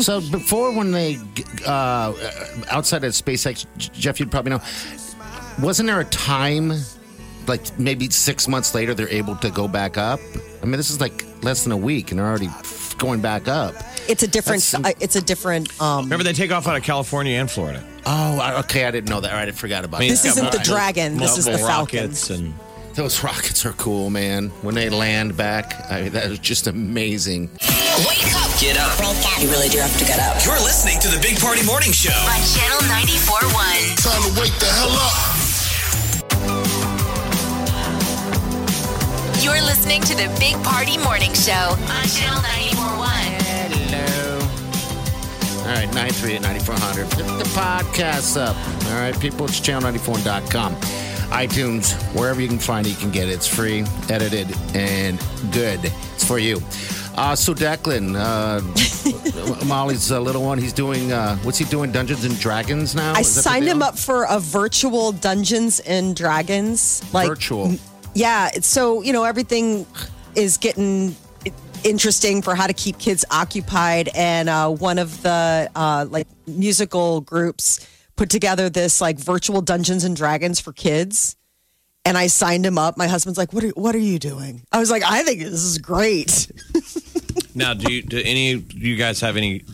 [0.00, 1.18] So before, when they
[1.64, 2.12] uh,
[2.70, 4.60] outside of SpaceX, Jeff, you'd probably know.
[5.62, 6.72] Wasn't there a time,
[7.46, 10.20] like maybe six months later, they're able to go back up?
[10.62, 12.48] I mean, this is like less than a week, and they're already
[12.98, 13.74] going back up.
[14.08, 14.62] It's a different.
[14.62, 15.68] That's- uh, it's a different.
[15.80, 17.82] Um, Remember, they take off out of California and Florida.
[18.06, 19.30] Oh, I- okay, I didn't know that.
[19.32, 20.28] All right, I forgot about I mean, This that.
[20.28, 22.00] it's got isn't the multiple- Dragon, this is the multiple Falcon.
[22.00, 22.54] rockets and
[22.94, 24.50] Those rockets are cool, man.
[24.62, 27.50] When they land back, I that is just amazing.
[28.06, 28.96] Wake up Get up.
[29.42, 30.44] You really do have to get up.
[30.46, 32.12] You're listening to the Big Party Morning Show.
[32.14, 33.96] on Channel 94.1.
[33.98, 35.33] Time to wake the hell up.
[39.44, 43.04] You're listening to the Big Party Morning Show on Channel 94.1.
[43.90, 44.38] Hello.
[45.60, 47.10] All right, 938 9400.
[47.10, 48.56] Get the podcast up.
[48.88, 50.76] All right, people, it's channel94.com.
[50.76, 53.32] iTunes, wherever you can find it, you can get it.
[53.32, 55.18] It's free, edited, and
[55.52, 55.80] good.
[56.14, 56.62] It's for you.
[57.14, 61.92] Uh, so, Declan, uh, Molly's uh, little one, he's doing, uh, what's he doing?
[61.92, 63.12] Dungeons and Dragons now?
[63.12, 67.02] I Is that the signed him up for a virtual Dungeons and Dragons.
[67.12, 67.76] Like Virtual.
[68.14, 69.86] Yeah, so you know everything
[70.34, 71.16] is getting
[71.84, 77.20] interesting for how to keep kids occupied, and uh, one of the uh, like musical
[77.20, 81.36] groups put together this like virtual Dungeons and Dragons for kids.
[82.06, 82.98] And I signed him up.
[82.98, 85.64] My husband's like, "What are What are you doing?" I was like, "I think this
[85.64, 86.50] is great."
[87.54, 89.64] now, do you do any do you guys have any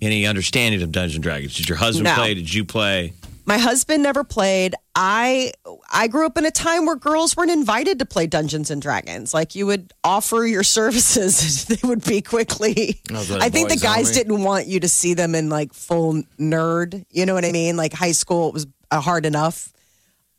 [0.00, 1.54] any understanding of Dungeons and Dragons?
[1.54, 2.14] Did your husband No.
[2.14, 2.34] play?
[2.34, 3.14] Did you play?
[3.44, 4.74] My husband never played.
[4.94, 5.52] I
[5.92, 9.34] I grew up in a time where girls weren't invited to play Dungeons and Dragons.
[9.34, 13.00] Like you would offer your services, they would be quickly.
[13.12, 14.14] I think the guys only?
[14.14, 17.04] didn't want you to see them in like full nerd.
[17.10, 17.76] You know what I mean?
[17.76, 19.72] Like high school, it was uh, hard enough.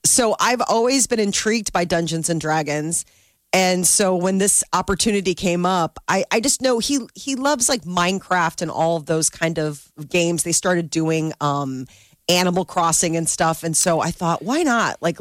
[0.06, 3.06] So I've always been intrigued by Dungeons and Dragons.
[3.54, 7.84] And so when this opportunity came up, I, I just know he he loves like
[7.84, 10.42] Minecraft and all of those kind of games.
[10.44, 11.86] They started doing um,
[12.30, 15.02] Animal Crossing and stuff, and so I thought, why not?
[15.02, 15.18] Like,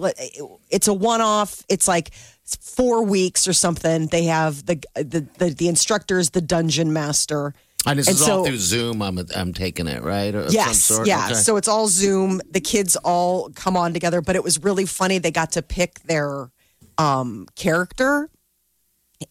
[0.71, 1.65] it's a one off.
[1.69, 2.13] It's like
[2.45, 4.07] four weeks or something.
[4.07, 7.55] They have the the the, the instructors, the dungeon master.
[7.85, 9.03] And this And is all through Zoom.
[9.03, 10.33] I'm, I'm taking it, right?
[10.33, 11.25] Of Yes, yeah.
[11.27, 11.35] Okay.
[11.35, 12.41] So it's all Zoom.
[12.49, 15.19] The kids all come on together, but it was really funny.
[15.19, 16.53] They got to pick their
[16.97, 18.31] um, character,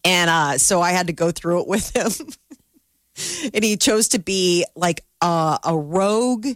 [0.04, 2.12] and uh, so I had to go through it with him.
[3.54, 6.48] and he chose to be like uh, a rogue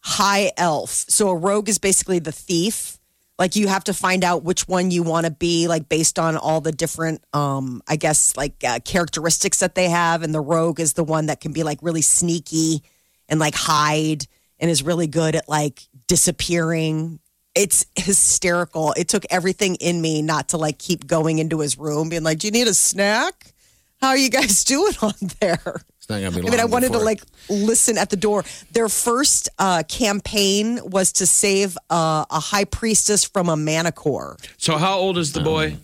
[0.00, 0.90] high elf.
[0.90, 2.98] So a rogue is basically the thief.
[3.38, 6.36] Like you have to find out which one you want to be, like based on
[6.36, 10.22] all the different, um, I guess, like uh, characteristics that they have.
[10.22, 12.82] And the rogue is the one that can be like really sneaky
[13.28, 14.24] and like hide
[14.58, 17.20] and is really good at like disappearing.
[17.54, 18.92] It's hysterical.
[18.96, 22.38] It took everything in me not to like keep going into his room, being like,
[22.38, 23.52] "Do you need a snack?
[24.00, 26.62] How are you guys doing on there?" It's not going to be I mean, I
[26.62, 28.42] long wanted to like listen at the door.
[28.72, 34.38] Their first uh, campaign was to save uh, a high priestess from a manticore.
[34.56, 35.76] So, how old is the boy?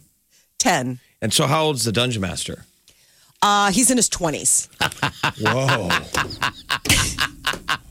[0.59, 0.99] Ten.
[1.21, 2.65] And so, how old's the dungeon master?
[3.43, 4.71] Uh, he's in his twenties.
[5.43, 5.91] Whoa.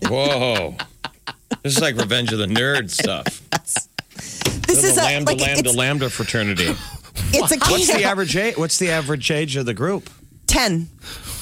[0.07, 0.75] Whoa.
[1.61, 3.25] This is like Revenge of the Nerd stuff.
[4.65, 6.69] This the is a lambda, like lambda, it's, lambda fraternity.
[7.31, 8.57] it's a What's the average age?
[8.57, 10.09] What's the average age of the group?
[10.47, 10.89] ten.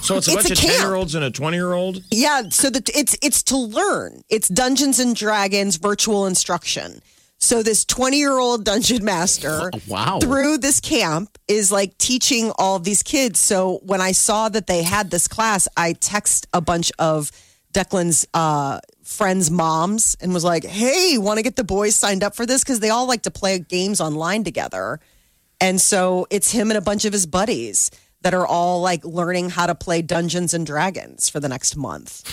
[0.01, 0.73] So it's a It's bunch a of camp.
[0.77, 2.03] ten year olds and a twenty year old.
[2.11, 4.23] Yeah, so that it's it's to learn.
[4.29, 7.01] It's Dungeons and Dragons virtual instruction.
[7.43, 10.19] So this 20-year-old dungeon master Wow.
[10.19, 13.39] through this camp is like teaching all of these kids.
[13.39, 17.31] So when I saw that they had this class, I text a bunch of
[17.73, 22.35] Declan's uh, friends' moms and was like, "Hey, want to get the boys signed up
[22.35, 24.99] for this because they all like to play games online together."
[25.59, 27.89] And so it's him and a bunch of his buddies
[28.21, 32.23] that are all like learning how to play Dungeons and Dragons for the next month.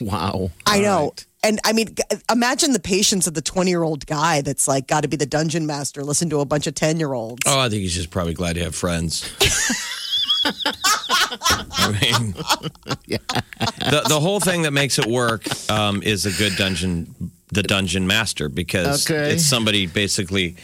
[0.00, 0.50] Wow.
[0.66, 1.04] I All know.
[1.06, 1.24] right.
[1.44, 1.94] And I mean,
[2.30, 5.24] imagine the patience of the 20 year old guy that's like got to be the
[5.26, 7.42] dungeon master, listen to a bunch of 10 year olds.
[7.46, 9.24] Oh, I think he's just probably glad to have friends.
[10.44, 17.30] I mean, the the whole thing that makes it work um, is a good dungeon,
[17.52, 19.32] the dungeon master, because Okay.
[19.32, 20.56] it's somebody basically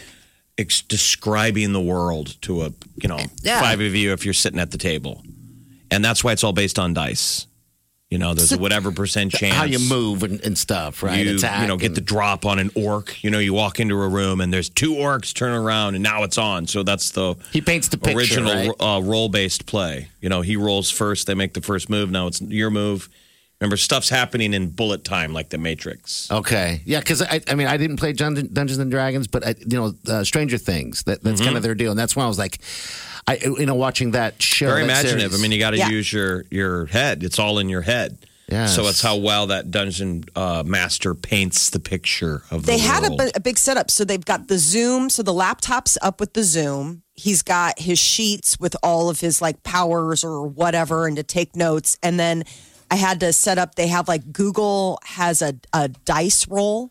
[0.58, 3.60] ex- describing the world to a you know Yeah.
[3.60, 5.22] five of you if you're sitting at the table,
[5.90, 7.46] and that's why it's all based on dice.
[8.10, 11.26] You know, there's a whatever percent chance How you move and, and stuff, right?
[11.26, 13.24] you, Attack you know, get the drop on an orc.
[13.24, 16.22] You know, you walk into a room and there's two orcs turn around and now
[16.22, 16.68] it's on.
[16.68, 18.70] So that's the He paints the picture, original right?
[18.78, 20.10] uh, role based play.
[20.20, 22.12] You know, he rolls first, they make the first move.
[22.12, 23.08] Now it's your move.
[23.60, 26.30] Remember, stuff's happening in bullet time, like the Matrix.
[26.30, 29.54] Okay, yeah, because I, I mean, I didn't play Dungeon, Dungeons and Dragons, but I,
[29.60, 31.04] you know, uh, Stranger Things.
[31.04, 31.44] That that's Mm-hmm.
[31.46, 32.58] kind of their deal, and that's when I was like,
[33.26, 34.66] I, you know, watching that show.
[34.66, 35.30] Very that imaginative.
[35.32, 35.40] series.
[35.40, 35.88] I mean, you got to Yeah.
[35.88, 37.22] use your your head.
[37.22, 38.18] It's all in your head.
[38.50, 38.74] Yes.
[38.74, 43.02] So it's how well that dungeon uh, master paints the picture of They the had
[43.04, 43.18] a, world.
[43.18, 43.90] bi- a big setup.
[43.90, 45.08] So they've got the Zoom.
[45.08, 47.02] So the laptop's up with the Zoom.
[47.14, 51.56] He's got his sheets with all of his like powers or whatever and to take
[51.56, 51.96] notes.
[52.02, 52.44] And then
[52.94, 56.90] I had to set up, they have like Google has a, a dice roll.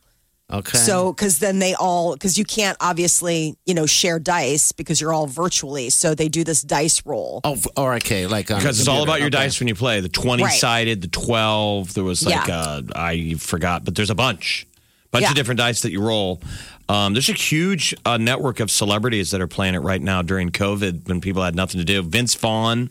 [0.52, 0.78] okay.
[0.78, 5.13] So, because then they all, because you can't obviously, you know, share dice because you're
[5.13, 5.89] all virtually.
[5.89, 7.39] So they do this dice roll.
[7.46, 9.38] oh, f- or okay, like on because it's all about your Okay.
[9.46, 10.02] dice when you play.
[10.02, 10.60] The twenty Right.
[10.60, 11.94] sided, the twelve.
[11.94, 12.56] There was like Yeah.
[12.56, 14.68] uh, I forgot, but there's a bunch,
[15.12, 15.30] bunch Yeah.
[15.30, 16.42] of different dice that you roll.
[16.89, 20.50] Um, there's a huge uh, network of celebrities that are playing it right now during
[20.52, 22.02] COVID when people had nothing to do.
[22.04, 22.89] Vince Vaughn,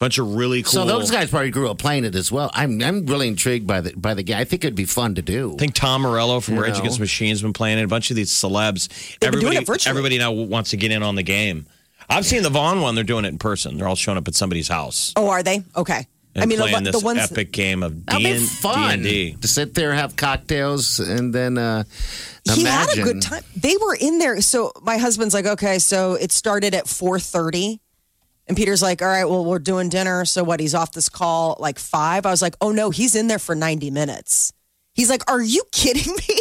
[0.00, 0.72] bunch of really cool.
[0.72, 2.50] So those guys probably grew up playing it as well.
[2.54, 4.38] I'm I'm really intrigued by the by the game.
[4.38, 5.52] I think it'd be fun to do.
[5.54, 6.80] I think Tom Morello from You Rage know.
[6.80, 7.84] Against the Machine's been playing it.
[7.84, 8.88] A bunch of these celebs.
[9.20, 11.66] They've been doing everybody, it everybody now wants to get in on the game.
[12.08, 12.96] I've seen the Vaughn one.
[12.96, 13.76] They're doing it in person.
[13.76, 15.12] They're all showing up at somebody's house.
[15.14, 15.62] Oh, are they?
[15.76, 16.08] Okay.
[16.34, 17.18] And I mean, playing the, this ones.
[17.18, 19.34] epic game of That'd be D fun D.
[19.34, 21.82] to sit there, have cocktails, and then uh,
[22.52, 23.42] he had a good time.
[23.56, 24.40] They were in there.
[24.40, 27.80] So my husband's like, okay, so it started at four thirty,
[28.50, 30.24] and Peter's like, all right, well, we're doing dinner.
[30.24, 30.58] So what?
[30.58, 32.26] He's off this call at like five.
[32.26, 34.52] I was like, oh no, he's in there for ninety minutes.
[34.92, 36.34] He's like, are you kidding me?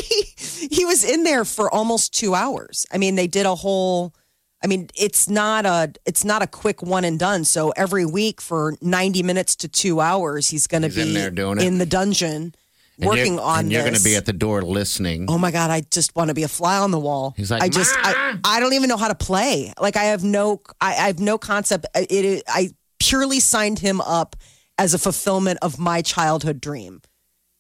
[0.72, 2.88] he was in there for almost two hours.
[2.92, 4.16] I mean, they did a whole.
[4.64, 7.46] I mean, it's not a it's not a quick one and done.
[7.46, 11.30] So every week for ninety minutes to two hours, he's going to be in there
[11.30, 11.64] doing it.
[11.64, 12.56] in the dungeon
[13.00, 15.26] working you're, on And you're going to be at the door listening.
[15.30, 17.34] oh my god i just want to be a fly on the wall.
[17.38, 19.74] He's like, i just I, I don't even know how to play.
[19.80, 21.86] Like i have no i, I have no concept.
[21.96, 24.36] It, it i purely signed him up
[24.78, 27.02] as a fulfillment of my childhood dream.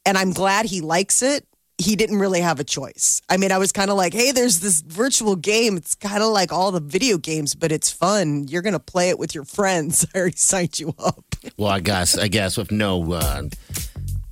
[0.06, 1.45] And i'm glad he likes it.
[1.78, 3.21] He didn't really have a choice.
[3.30, 5.78] I mean i was kind of like hey there's this virtual game.
[5.78, 8.47] It's kind of like all the video games but it's fun.
[8.47, 10.06] You're gonna play it with your friends.
[10.13, 11.23] I already signed you up.
[11.58, 13.43] Well, I guess I guess with no uh,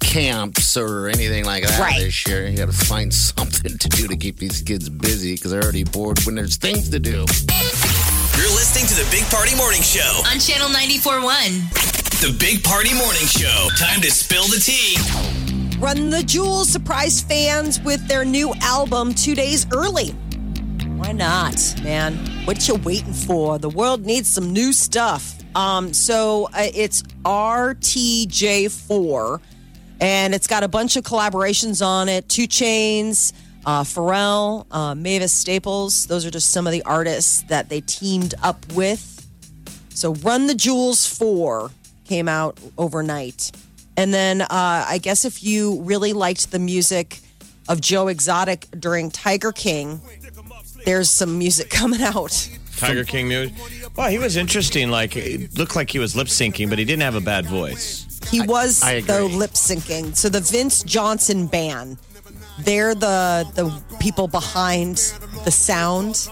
[0.08, 2.00] camps or anything like that Right.
[2.00, 5.52] this year, you got to find something to do to keep these kids busy because
[5.52, 7.26] they're already bored when there's things to do.
[8.38, 10.22] You're listening to the Big Party Morning Show.
[10.32, 11.70] On Channel 94.1.
[12.22, 13.67] The Big Party Morning Show.
[13.78, 14.98] Time to spill the tea.
[15.78, 20.12] Run the Jewels surprise fans with their new album two days early.
[20.96, 22.15] Why not, man?
[22.46, 23.60] What you waiting for?
[23.60, 25.34] The world needs some new stuff.
[25.56, 29.39] Um, so uh, it's RTJ4,
[29.99, 32.27] and it's got a bunch of collaborations on it.
[32.29, 33.33] 2 Chainz,
[33.65, 36.07] uh, Pharrell, uh, Mavis Staples.
[36.07, 39.13] Those are just some of the artists that they teamed up with.
[39.89, 41.71] So Run the Jewels 4
[42.05, 43.51] came out overnight.
[43.97, 47.19] And then uh, I guess if you really liked the music
[47.67, 49.99] of Joe Exotic during Tiger King,
[50.86, 52.49] there's some music coming out.
[52.77, 53.51] Tiger King news.
[53.95, 54.89] Well, he was interesting.
[54.89, 58.05] Like it looked like he was lip syncing, but he didn't have a bad voice.
[58.29, 60.15] He was I though lip syncing.
[60.15, 61.97] So the Vince Johnson band,
[62.59, 64.97] they're the the people behind
[65.45, 66.29] the sound.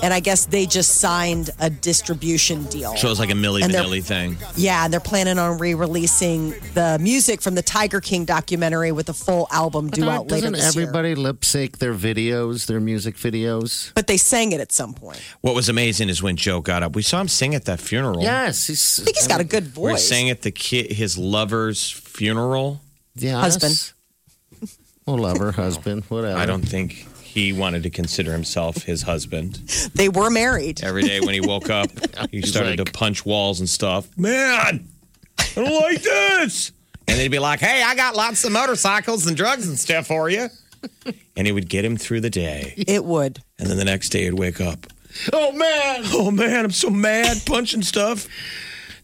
[0.00, 2.94] And I guess they just signed a distribution deal.
[2.96, 4.36] So it's like a Milli And Vanilli thing.
[4.56, 9.12] Yeah, and they're planning on re-releasing the music from the Tiger King documentary with a
[9.12, 10.82] full album due out later Doesn't this year.
[10.84, 13.92] everybody lip sync their videos, their music videos?
[13.94, 15.20] But they sang it at some point.
[15.40, 16.94] What was amazing is when Joe got up.
[16.94, 18.22] We saw him sing at that funeral.
[18.22, 20.00] Yes, he's, I think he's got a good voice.
[20.08, 22.80] he sang at the kid, his lover's funeral.
[23.16, 23.40] yes.
[23.40, 23.92] Husband.
[25.06, 26.38] Well, lover, husband, whatever.
[26.38, 29.56] I don't think he wanted to consider himself his husband.
[29.94, 30.82] They were married.
[30.82, 31.88] Every day when he woke up,
[32.30, 34.08] he started like- to punch walls and stuff.
[34.18, 34.86] Man,
[35.38, 36.72] I don't like this.
[37.06, 40.28] And they'd be like, hey, I got lots of motorcycles and drugs and stuff for
[40.28, 40.48] you.
[41.36, 42.74] And he would get him through the day.
[42.76, 43.42] It would.
[43.58, 44.86] And then the next day he'd wake up
[45.32, 46.02] Oh man.
[46.12, 48.28] Oh man, I'm so mad, punching stuff.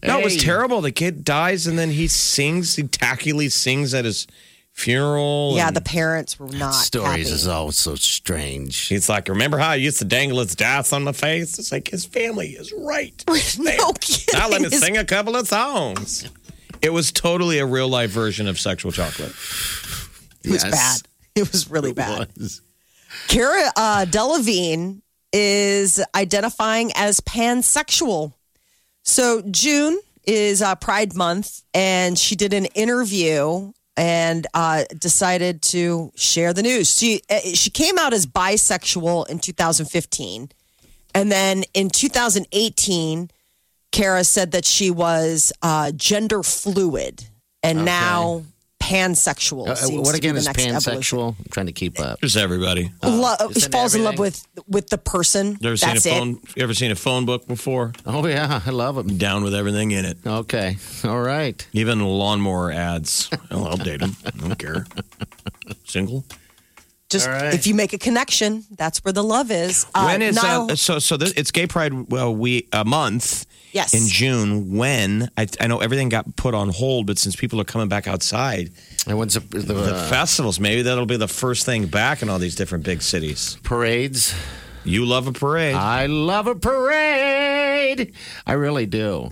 [0.03, 0.39] No, it was Hey.
[0.39, 0.81] terrible.
[0.81, 4.27] The kid dies and then he sings, he tackily sings at his
[4.75, 5.53] funeral.
[5.55, 7.35] Yeah, the parents were not Stories happy.
[7.35, 8.77] is always so strange.
[8.87, 11.57] He's like, remember how I used to dangle his death on my face?
[11.57, 13.13] It's like his family is right.
[13.27, 13.77] there.
[13.77, 14.39] no kidding.
[14.39, 16.29] Now let me sing a couple of songs.
[16.81, 19.31] It was totally a real life version of sexual chocolate.
[20.43, 20.71] It was Yes.
[20.71, 21.01] bad.
[21.35, 22.27] It was really bad.
[22.37, 22.61] Was.
[23.29, 25.01] Cara uh, Delevingne
[25.33, 28.33] is identifying as pansexual.
[29.03, 36.11] So June is uh, Pride Month, and she did an interview and uh, decided to
[36.15, 36.97] share the news.
[36.97, 40.49] She uh, she came out as bisexual in 2015,
[41.13, 43.29] and then in 2018,
[43.91, 47.25] Cara said that she was uh, gender fluid,
[47.63, 48.43] and now
[48.79, 49.67] pansexual.
[49.67, 51.17] Uh, seems what to be again the is next evolution.
[51.19, 51.35] pansexual?
[51.39, 52.21] I'm trying to keep up.
[52.21, 52.91] Just everybody.
[53.03, 55.57] Lo- Isn't she falls in love with with the person.
[55.59, 56.09] You ever seen a That's it.
[56.11, 56.39] phone?
[56.55, 57.93] You ever seen a phone book before?
[58.05, 59.17] Oh yeah, I love them.
[59.17, 60.17] Down with everything in it.
[60.25, 61.65] Okay, all right.
[61.73, 63.29] Even lawnmower ads.
[63.51, 64.15] Oh, I'll date him.
[64.25, 64.85] I don't care.
[65.85, 66.25] Single.
[67.09, 67.53] Just All right.
[67.53, 69.85] if you make a connection, that's where the love is.
[69.93, 70.97] Uh, when is Niall- uh, so?
[70.99, 73.45] So this, it's Gay Pride well, we a month
[73.75, 74.75] yes in June.
[74.75, 78.07] When I, I know everything got put on hold, but since people are coming back
[78.07, 78.71] outside,
[79.05, 82.29] And when's the, the, the uh, festivals, maybe that'll be the first thing back in
[82.29, 83.57] all these different big cities.
[83.63, 84.33] parades?
[84.83, 85.75] You love a parade.
[85.75, 88.13] I love a parade.
[88.45, 89.31] I really do.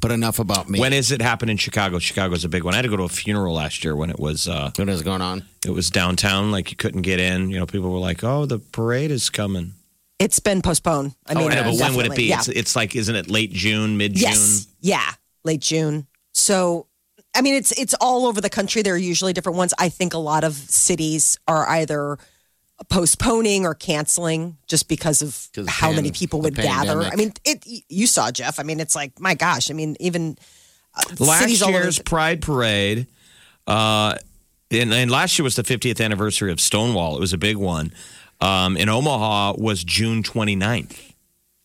[0.00, 0.80] But enough about me.
[0.80, 1.98] when is it happen in Chicago?
[1.98, 2.74] Chicago's a big one.
[2.74, 5.00] I had to go to a funeral last year when it was uh, when is
[5.00, 5.44] it going on?
[5.64, 7.50] it was downtown, like you couldn't get in.
[7.50, 9.72] You know, people were like, "Oh, the parade is coming."
[10.18, 11.14] It's been postponed.
[11.26, 12.24] I mean, oh, but when would it be?
[12.24, 12.38] Yeah.
[12.38, 14.28] It's, it's like, isn't it late June, mid June?
[14.30, 15.10] yes, yeah,
[15.44, 16.06] late June.
[16.32, 16.86] So,
[17.34, 18.82] I mean, it's it's all over the country.
[18.82, 19.74] There are usually different ones.
[19.78, 22.18] I think a lot of cities are either
[22.88, 27.02] postponing or canceling just because of how pan- many people would gather.
[27.02, 27.66] I mean, it.
[27.88, 28.58] You saw Jeff.
[28.58, 29.70] I mean, it's like my gosh.
[29.70, 30.38] I mean, even
[30.94, 33.06] uh, last cities all over year's Pride Parade,
[33.66, 34.16] uh,
[34.70, 37.16] and, and last year was the 50th anniversary of Stonewall.
[37.16, 37.92] It was a big one.
[38.40, 41.12] Um, in Omaha was June 29th.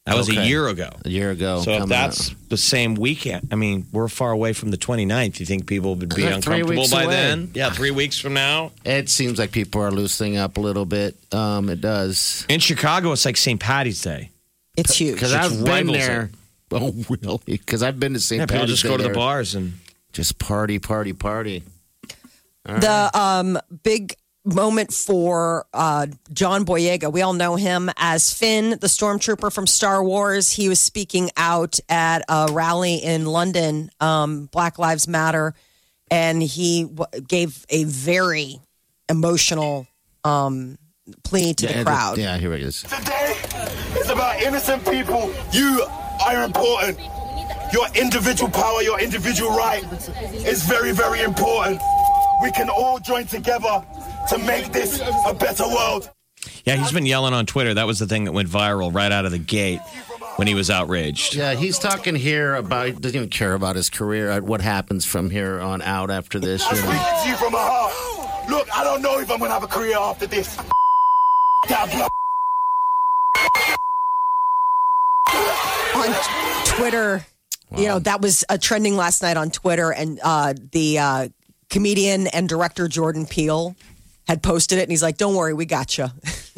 [0.06, 0.90] That was a year ago.
[1.06, 1.62] A year ago.
[1.62, 2.38] So if that's up.
[2.50, 5.40] the same weekend, I mean, we're far away from the 29th.
[5.40, 7.14] You think people would be uncomfortable by away.
[7.14, 7.52] then?
[7.54, 8.72] Yeah, three weeks from now.
[8.84, 11.16] it seems like people are loosening up a little bit.
[11.32, 12.48] Um, it does.
[12.50, 13.60] In Chicago, it's like St.
[13.60, 14.32] Patty's Day.
[14.76, 15.14] it's huge.
[15.16, 16.30] Because I've been rivals there.
[16.74, 17.40] Oh, really?
[17.46, 18.40] Because I've been to St.
[18.40, 19.74] Yeah, people Patty's just go Day to the bars and
[20.14, 21.64] Just party, party, party.
[22.64, 24.16] the um, big
[24.46, 27.12] moment for uh, John Boyega.
[27.12, 30.50] We all know him as Finn, the stormtrooper from Star Wars.
[30.50, 35.54] He was speaking out at a rally in London, um, Black Lives Matter,
[36.10, 38.60] and he w- gave a very
[39.10, 39.88] emotional
[40.24, 40.78] um,
[41.24, 42.18] plea to the Yeah, crowd.
[42.18, 42.82] Yeah, here it is.
[42.84, 43.36] Today
[44.00, 45.32] is about innocent people.
[45.52, 45.86] You
[46.26, 47.00] are important.
[47.74, 49.84] Your individual power, your individual right
[50.46, 51.80] is very, very important.
[52.42, 53.86] We can all join together
[54.30, 56.10] to make this a better world.
[56.66, 57.74] yeah, he's been yelling on Twitter.
[57.74, 59.80] That was the thing that went viral right out of the gate
[60.38, 61.36] when he was outraged.
[61.36, 65.06] Yeah, he's talking here about he doesn't even care about his career, uh, what happens
[65.06, 66.66] from here on out after this.
[66.66, 68.50] I You speak to you from my heart.
[68.50, 70.56] Look, I don't know if I'm gonna have a career after this.
[71.70, 72.10] That blood.
[75.96, 76.08] on
[76.66, 77.26] t- Twitter.
[77.78, 81.30] You know, that was uh, trending last night on Twitter, and uh, the uh,
[81.72, 83.76] comedian and director Jordan Peele
[84.28, 86.08] had posted it, and he's like, "Don't worry, we got you."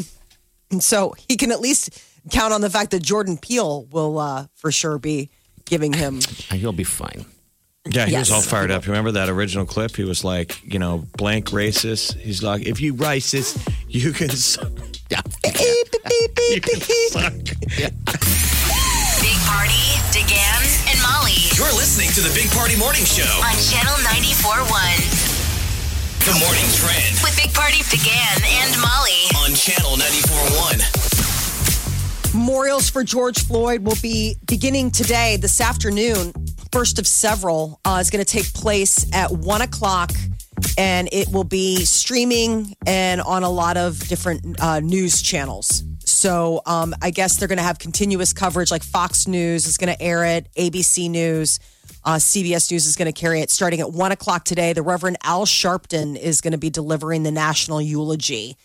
[0.72, 4.48] and so he can at least count on the fact that Jordan Peele will uh,
[4.56, 5.30] for sure be
[5.66, 6.20] giving him.
[6.52, 7.26] He'll be fine.
[7.86, 8.88] Yeah, he was all fired up.
[8.88, 9.96] Remember that original clip?
[9.96, 12.16] He was like, you know, blank racist.
[12.16, 13.60] He's like, if you racist,
[13.90, 14.72] you can suck.
[15.10, 15.20] Yeah.
[15.44, 17.12] You can beep.
[17.12, 17.34] suck.
[19.22, 20.83] Big Party, DeGan, and
[21.14, 23.22] Molly You're listening to the Big Party Morning Show.
[23.46, 24.66] on Channel 94.1
[26.26, 29.30] The morning trend with Big Party, DeGan, and Molly.
[29.46, 32.34] on Channel 94.1.
[32.34, 36.34] Memorials for George Floyd will be beginning today, this afternoon.
[36.72, 40.12] First of several uh, is going to take place at one o'clock,
[40.78, 45.84] and it will be streaming and on a lot of different uh, news channels.
[46.06, 49.94] So um, I guess they're going to have continuous coverage, like Fox News is going
[49.94, 51.60] to air it, ABC News.
[52.06, 54.74] Uh, CBS News is going to carry it starting at one o'clock today.
[54.74, 58.58] The Reverend Al Sharpton is going to be delivering the national eulogy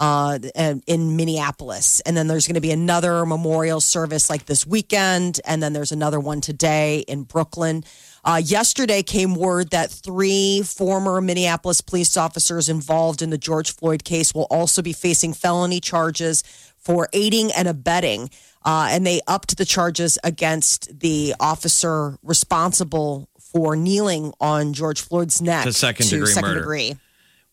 [0.00, 0.38] uh,
[0.86, 2.00] in Minneapolis.
[2.00, 5.40] And then there's going to be another memorial service like this weekend.
[5.44, 7.84] And then there's another one today in Brooklyn.
[8.24, 14.02] Uh, yesterday came word that three former Minneapolis police officers involved in the George Floyd
[14.04, 16.42] case will also be facing felony charges
[16.78, 18.30] for aiding and abetting.
[18.64, 25.42] Uh, and they upped the charges against the officer responsible for kneeling on George Floyd's
[25.42, 26.60] neck To second degree second murder.
[26.60, 26.96] degree.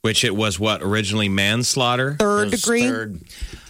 [0.02, 2.84] Which it was what originally manslaughter, Third degree.
[2.84, 3.20] third.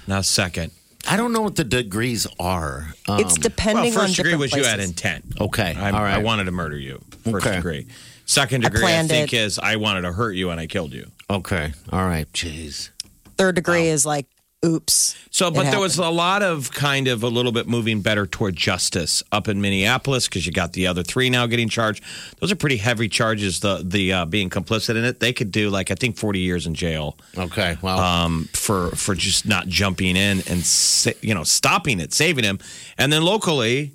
[0.08, 0.72] now second.
[1.08, 2.94] I don't know what the degrees are.
[3.08, 5.26] Um, It's depending well, on first degree different was you had intent.
[5.40, 6.14] Okay, I, all right.
[6.16, 7.02] I wanted to murder you.
[7.24, 7.56] First Okay.
[7.56, 7.88] degree.
[8.26, 9.38] Second degree, I, planned think, it.
[9.38, 11.10] is I wanted to hurt you and I killed you.
[11.30, 11.74] okay.
[11.92, 12.32] All right.
[12.34, 12.90] Jeez.
[13.38, 14.28] Third degree is like,
[14.66, 15.16] oops.
[15.32, 18.56] So, but there was a lot of kind of a little bit moving better toward
[18.56, 22.04] justice up in Minneapolis because you got the other three now getting charged.
[22.40, 23.60] Those are pretty heavy charges.
[23.62, 26.68] The the uh, being complicit in it, they could do like I think forty years
[26.68, 27.78] in jail Okay.
[27.82, 32.44] Well, um, for for just not jumping in and sa- you know stopping it, saving
[32.44, 32.60] him,
[32.98, 33.94] and then locally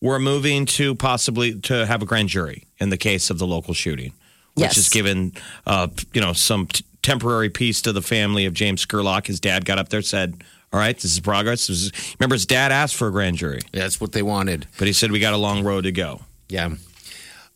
[0.00, 3.72] we're moving to possibly to have a grand jury in the case of the local
[3.72, 4.12] shooting,
[4.54, 4.74] which Yes.
[4.76, 5.32] has given
[5.66, 9.28] uh, you know some t- temporary peace to the family of James Scurlock.
[9.28, 10.42] His dad got up there said.
[10.72, 11.68] All right, this is progress.
[11.68, 14.66] This is, remember, his dad asked for a grand jury, that's what they wanted.
[14.76, 16.22] but he said we got a long road to go.
[16.48, 16.70] Yeah.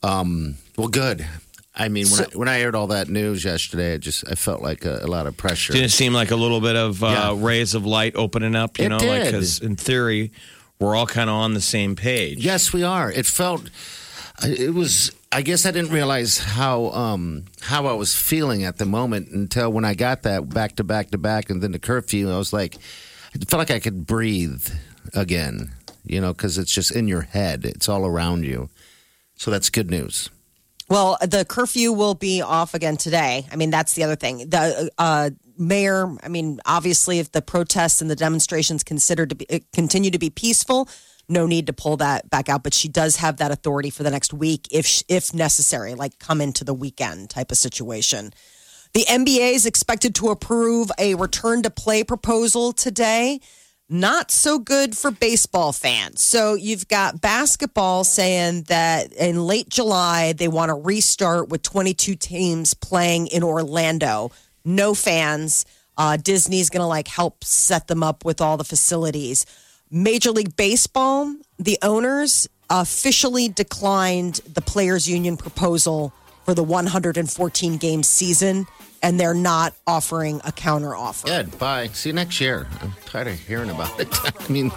[0.05, 0.55] Um.
[0.77, 1.27] Well, good.
[1.75, 4.63] I mean, when, I, when I heard all that news yesterday, it just I felt
[4.63, 5.73] like a, a lot of pressure.
[5.73, 7.45] Didn't it seem like a little bit of uh, Yeah.
[7.45, 8.79] rays of light opening up?
[8.79, 10.31] You It know, like because in theory,
[10.79, 12.39] we're all kind of on the same page.
[12.45, 13.11] Yes, we are.
[13.11, 13.69] It felt.
[14.45, 15.11] It was.
[15.31, 19.71] I guess I didn't realize how um, how I was feeling at the moment until
[19.71, 22.31] when I got that back to back to back, and then the curfew.
[22.33, 22.77] I was like,
[23.35, 24.67] I felt like I could breathe
[25.15, 25.73] again.
[26.05, 27.67] You know, because it's just in your head.
[27.67, 28.71] It's all around you.
[29.37, 30.31] So that's good news.
[30.89, 33.47] Well, the curfew will be off again today.
[33.53, 34.49] I mean, that's the other thing.
[34.49, 39.47] The uh, mayor, I mean, obviously, if the protests and the demonstrations considered to be
[39.51, 40.89] uh, continue to be peaceful,
[41.29, 42.63] no need to pull that back out.
[42.63, 46.41] But she does have that authority for the next week, if if necessary, like come
[46.41, 48.33] into the weekend type of situation.
[48.95, 53.41] The NBA is expected to approve a return to play proposal today.
[53.91, 56.23] Not so good for baseball fans.
[56.23, 62.15] So you've got basketball saying that in late July, they want to restart with 22
[62.15, 64.31] teams playing in Orlando.
[64.63, 65.65] No fans.
[65.97, 69.47] Uh, Disney's going to like help set them up with all the facilities.
[69.91, 76.13] Major League Baseball, the owners officially declined the Players Union proposal
[76.45, 78.67] for the 114 game season,
[79.03, 81.27] and they're not offering a counter offer.
[81.27, 81.59] Good.
[81.59, 81.89] Bye.
[81.89, 82.67] See you next year.
[82.81, 84.09] I'm tired of hearing about it.
[84.41, 84.73] I mean,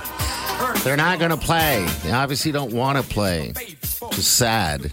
[0.83, 1.85] they're not going to play.
[2.03, 3.53] They obviously don't want to play.
[4.11, 4.91] Just sad.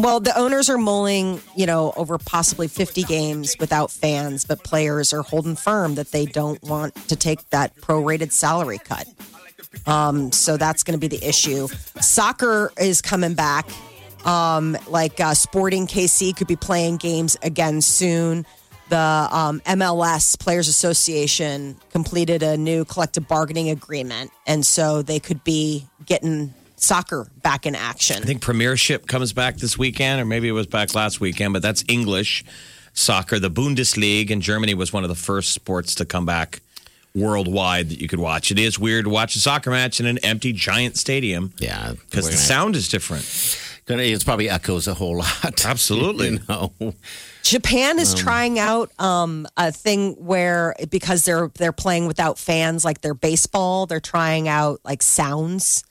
[0.00, 5.12] Well, the owners are mulling, you know, over possibly 50 games without fans, but players
[5.12, 9.06] are holding firm that they don't want to take that prorated salary cut.
[9.86, 11.68] Um, so that's going to be the issue.
[12.00, 13.68] Soccer is coming back.
[14.24, 18.46] Um, like uh, Sporting KC could be playing games again soon.
[18.88, 25.44] The um, MLS Players Association completed a new collective bargaining agreement, and so they could
[25.44, 28.16] be getting soccer back in action.
[28.22, 31.62] I think Premiership comes back this weekend, or maybe it was back last weekend, but
[31.62, 32.44] that's English
[32.94, 33.38] soccer.
[33.38, 36.60] The Bundesliga in Germany was one of the first sports to come back
[37.14, 38.50] worldwide that you could watch.
[38.50, 41.92] It is weird to watch a soccer match in an empty giant stadium Yeah.
[42.08, 43.58] because the sound is different.
[43.86, 45.64] Gonna, it's probably echoes a whole lot.
[45.64, 46.28] Absolutely.
[46.28, 46.72] you know.
[47.42, 53.00] Japan is trying out um, a thing where because they're they're playing without fans, like
[53.00, 55.82] their baseball, they're trying out like sounds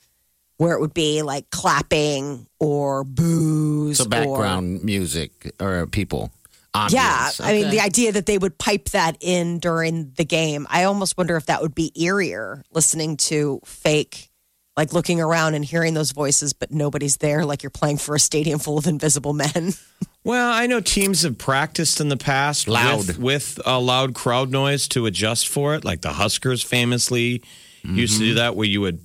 [0.60, 3.98] where it would be like clapping or boos.
[3.98, 6.34] So background music or people.
[6.76, 7.46] Or, yeah, Ambience.
[7.46, 10.68] I mean the idea that they would pipe that in during the game.
[10.70, 14.30] I almost wonder if that would be eerier listening to fake.
[14.76, 17.44] Like looking around and hearing those voices, but nobody's there.
[17.44, 19.74] Like you're playing for a stadium full of invisible men.
[20.22, 23.08] Well, I know teams have practiced in the past Loud.
[23.08, 25.86] with, with a loud crowd noise to adjust for it.
[25.86, 27.42] Like the Huskers famously
[27.84, 28.36] used to do mm-hmm.
[28.36, 29.00] that, where you would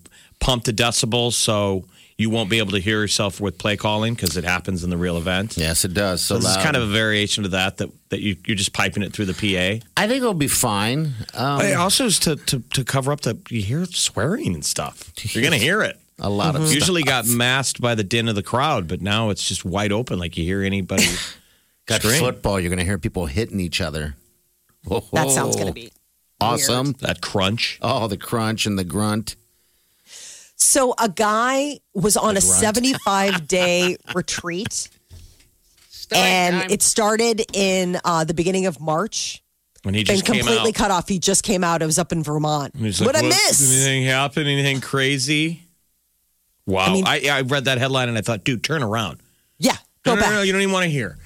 [0.44, 1.84] pump the decibels so
[2.16, 4.96] you won't be able to hear yourself with play calling because it happens in the
[4.96, 5.56] real event.
[5.56, 6.22] Yes, it does.
[6.22, 8.72] So, So this is kind of a variation of that that that you you're just
[8.72, 9.84] piping it through the PA.
[9.96, 11.14] I think it'll be fine.
[11.34, 15.10] Um, It also is to, to to cover up the you hear swearing and stuff.
[15.34, 15.98] You're gonna hear it.
[16.20, 19.48] a lot of Usually got masked by the din of the crowd, but now it's
[19.48, 20.18] just wide open.
[20.18, 21.06] Like you hear anybody.
[21.86, 22.20] got scream.
[22.20, 22.60] football.
[22.60, 24.14] You're gonna hear people hitting each other.
[25.12, 25.90] That sounds going to be
[26.40, 26.92] awesome.
[27.00, 27.78] that crunch.
[27.80, 29.34] Oh, the crunch and the grunt.
[30.56, 32.42] So a guy was on a grunt.
[32.42, 34.88] 75 day retreat
[36.12, 39.42] and it started in uh, the beginning of March.
[39.82, 40.74] When he Been just came completely out.
[40.74, 41.08] cut off.
[41.08, 41.82] He just came out.
[41.82, 42.74] It was up in Vermont.
[42.76, 43.70] He's What like, I miss?
[43.70, 44.46] Anything happen?
[44.46, 45.62] Anything crazy?
[46.66, 46.86] Wow.
[46.86, 49.18] I, mean- I, read that headline and I thought, dude, turn around.
[49.58, 50.30] Yeah, go no, no, back.
[50.30, 51.18] no, no, you don't even want to hear.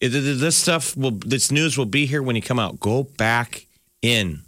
[0.00, 2.80] It- it- This stuff will, this news will be here when you come out.
[2.80, 3.66] Go back
[4.00, 4.40] in.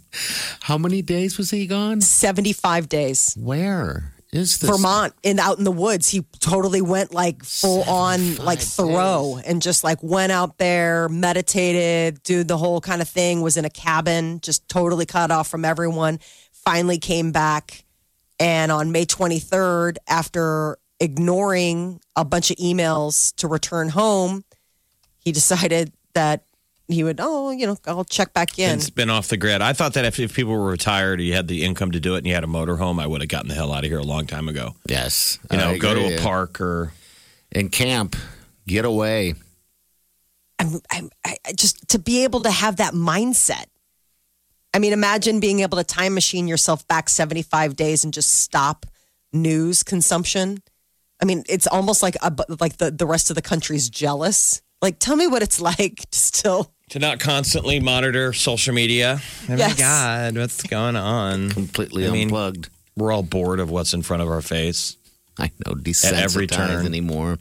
[0.61, 2.01] How many days was he gone?
[2.01, 3.35] 75 days.
[3.39, 4.69] Where is this?
[4.69, 6.07] Vermont and out in the woods.
[6.09, 12.23] He totally went like full on like Thoreau and just like went out there, meditated,
[12.23, 15.65] did the whole kind of thing, was in a cabin, just totally cut off from
[15.65, 16.19] everyone.
[16.51, 17.83] Finally came back.
[18.39, 24.43] And on May 23rd, after ignoring a bunch of emails to return home,
[25.19, 26.45] he decided that
[26.93, 28.69] he would, oh, you know, I'll check back in.
[28.71, 29.61] and been off the grid.
[29.61, 32.15] I thought that if, if people were retired or you had the income to do
[32.15, 33.99] it and you had a motorhome, I would have gotten the hell out of here
[33.99, 34.75] a long time ago.
[34.87, 35.39] Yes.
[35.51, 36.15] You know, I go to agree.
[36.15, 36.93] a park or
[37.51, 38.15] and camp.
[38.67, 39.33] Get away.
[40.59, 43.65] I'm, I'm, I I just to be able to have that mindset.
[44.73, 48.85] I mean, imagine being able to time machine yourself back 75 days and just stop
[49.33, 50.59] news consumption.
[51.21, 54.61] I mean, it's almost like a, like the, the rest of the country's jealous.
[54.81, 56.73] Like, tell me what it's like to still.
[56.91, 59.19] To not constantly monitor social media.
[59.49, 59.71] Oh Yes.
[59.71, 61.49] my God, what's going on?
[61.49, 62.69] Completely I mean, unplugged.
[62.95, 64.97] We're all bored of what's in front of our face.
[65.39, 65.71] I know.
[65.73, 66.85] At every Desensitized turn.
[66.85, 67.39] anymore.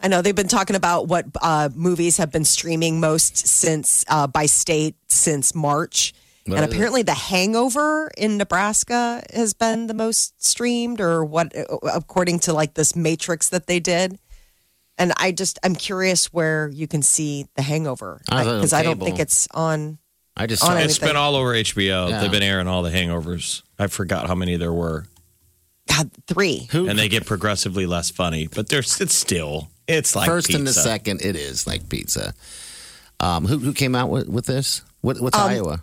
[0.00, 4.26] I know they've been talking about what uh, movies have been streaming most since uh,
[4.26, 6.14] by state since March.
[6.46, 6.74] What and is it?
[6.74, 11.52] apparently, The Hangover in Nebraska has been the most streamed, or what,
[11.92, 14.18] according to like this matrix that they did.
[14.98, 18.56] And I just, I'm curious where you can see The Hangover I thought it was
[18.60, 19.98] because I don't think it's on.
[20.36, 21.08] I just On saw It's Anything.
[21.10, 22.08] been all over HBO.
[22.10, 22.20] Yeah.
[22.20, 23.62] They've been airing all the hangovers.
[23.78, 25.06] I forgot how many there were.
[25.88, 26.68] God, three.
[26.70, 30.66] who And they get progressively less funny, but there's it's still it's like first and
[30.66, 31.22] the second.
[31.22, 32.34] It is like pizza.
[33.20, 34.82] Um, who who came out with, with this?
[35.00, 35.82] What, what's Um, Iowa?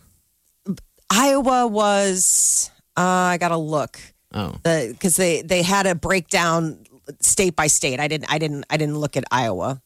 [1.09, 3.99] Iowa was, uh, I got to look.
[4.33, 6.79] Oh, because they they had a breakdown
[7.21, 7.99] state by state.
[7.99, 9.81] I didn't I didn't I didn't look at Iowa.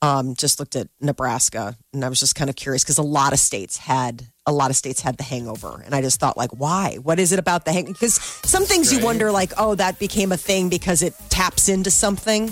[0.00, 3.32] Um, just looked at Nebraska, and I was just kind of curious because a lot
[3.32, 6.50] of states had a lot of states had the hangover, and I just thought like,
[6.50, 6.96] why?
[7.00, 7.86] What is it about the hang?
[7.86, 11.92] Because some things you wonder like, oh, that became a thing because it taps into
[11.92, 12.50] something.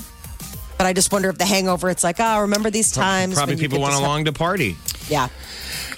[0.78, 3.34] But I just wonder if the hangover, it's like, oh, remember these times?
[3.34, 4.76] Probably people went have- along to party
[5.10, 5.28] Yeah,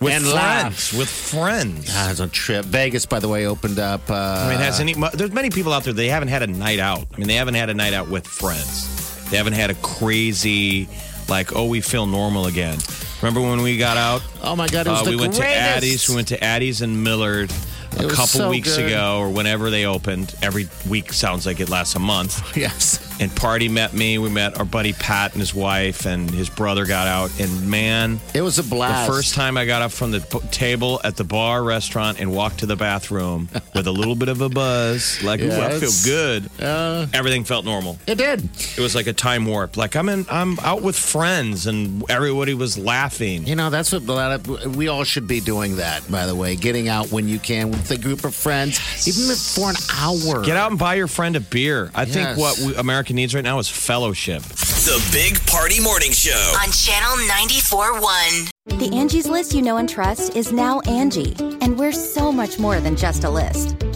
[0.01, 0.35] with And friends.
[0.35, 0.93] laugh.
[0.99, 1.89] With friends.
[1.93, 2.65] ah, it's a trip.
[2.65, 4.11] Vegas, by the way, opened up.
[4.11, 4.15] Uh,
[4.47, 4.95] I mean, has any?
[5.15, 5.93] There's many people out there.
[5.93, 7.07] They haven't had a night out.
[7.15, 9.31] I mean, they haven't had a night out with friends.
[9.31, 10.89] They haven't had a crazy,
[11.29, 12.79] like, oh, we feel normal again.
[13.23, 14.23] Remember when we got out?
[14.43, 15.47] oh my God, it was Uh, the we went to.
[15.47, 16.09] Addie's.
[16.09, 17.51] We went to Addie's and Millard
[17.93, 18.87] a couple so weeks good.
[18.87, 20.35] ago, or whenever they opened.
[20.43, 22.41] Every week sounds like it lasts a month.
[22.57, 22.99] Yes.
[23.21, 24.19] And Party met me.
[24.19, 27.39] We met our buddy Pat and his wife, and his brother got out.
[27.41, 29.07] And man, It was a blast.
[29.07, 32.59] the first time I got up from the table at the bar restaurant and walked
[32.61, 36.51] to the bathroom with a little bit of a buzz, like, I feel good.
[36.61, 37.99] Uh, Everything felt normal.
[38.07, 38.49] it did.
[38.77, 39.77] It was like a time warp.
[39.77, 43.47] Like I'm in, I'm out with friends, and everybody was laughing.
[43.47, 46.35] You know, that's what a lot of, we all should be doing that, by the
[46.35, 46.57] way.
[46.57, 50.43] Getting out when you can with a group of friends, even for an hour.
[50.45, 51.91] Get out and buy your friend a beer.
[51.95, 54.43] I think what we, America needs right now is fellowship.
[54.43, 56.55] The Big Party Morning Show.
[56.63, 58.51] On Channel 94.1.
[58.79, 62.81] The Angie's list you know and trust is now Angie, and we're so much more
[62.81, 63.77] than just a list.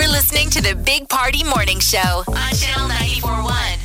[0.00, 3.83] You're listening to the Big Party Morning Show on Channel 94.1.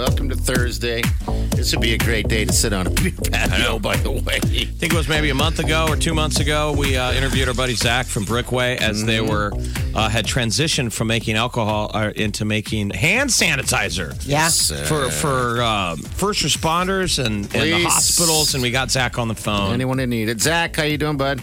[0.00, 1.02] Welcome to Thursday.
[1.50, 4.36] This would be a great day to sit on a beer patio, by the way.
[4.36, 6.72] I think it was maybe a month ago or two months ago.
[6.72, 9.52] We uh, interviewed our buddy Zach from Brickway as they were
[9.94, 14.18] uh, had transitioned from making alcohol uh, into making hand sanitizer.
[14.26, 14.48] yeah.
[14.86, 19.34] For for um, first responders and, and the hospitals, and we got Zach on the
[19.34, 19.74] phone.
[19.74, 20.40] Anyone in need it?
[20.40, 21.42] Zach, how you doing, bud?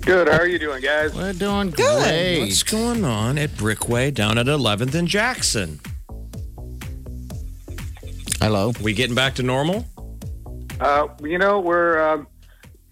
[0.00, 0.26] Good.
[0.26, 1.14] How are you doing, guys?
[1.14, 2.02] We're doing Good.
[2.02, 2.40] great.
[2.40, 5.80] What's going on at Brickway down at 11th and Jackson?
[8.40, 8.72] Hello.
[8.80, 9.84] We getting back to normal?
[10.78, 12.28] Uh, you know, we're um,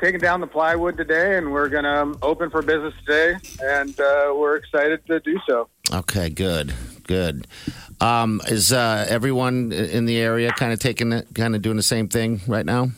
[0.00, 3.98] taking down the plywood today, and we're going to um, open for business today, and
[4.00, 5.68] uh, we're excited to do so.
[5.92, 6.74] Okay, good,
[7.04, 7.46] good.
[8.00, 11.82] Um, is uh, everyone in the area kind of taking it, kind of doing the
[11.82, 12.90] same thing right now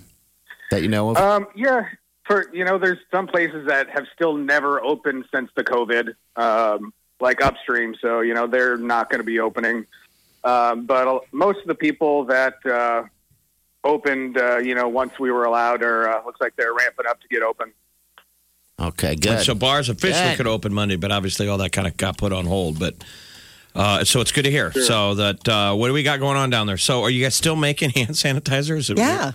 [0.71, 1.19] that you know of?
[1.19, 1.87] Um, yeah,
[2.25, 6.95] for you know, there's some places that have still never opened since the COVID, um,
[7.21, 7.95] like upstream.
[8.01, 9.87] So you know, they're not going to be opening.
[10.45, 13.05] Um, but uh, most of the people that uh,
[13.84, 17.20] opened, uh, you know, once we were allowed, are uh, looks like they're ramping up
[17.20, 17.72] to get open.
[18.80, 19.41] okay, good.
[19.41, 20.36] So bars officially Good.
[20.39, 22.78] could open Monday, but obviously all that kind of got put on hold.
[22.78, 22.95] But
[23.74, 24.72] uh, so it's good to hear.
[24.72, 26.76] So that uh, what do we got going on down there?
[26.78, 28.97] So are you guys still making hand sanitizers?
[28.97, 29.32] Yeah.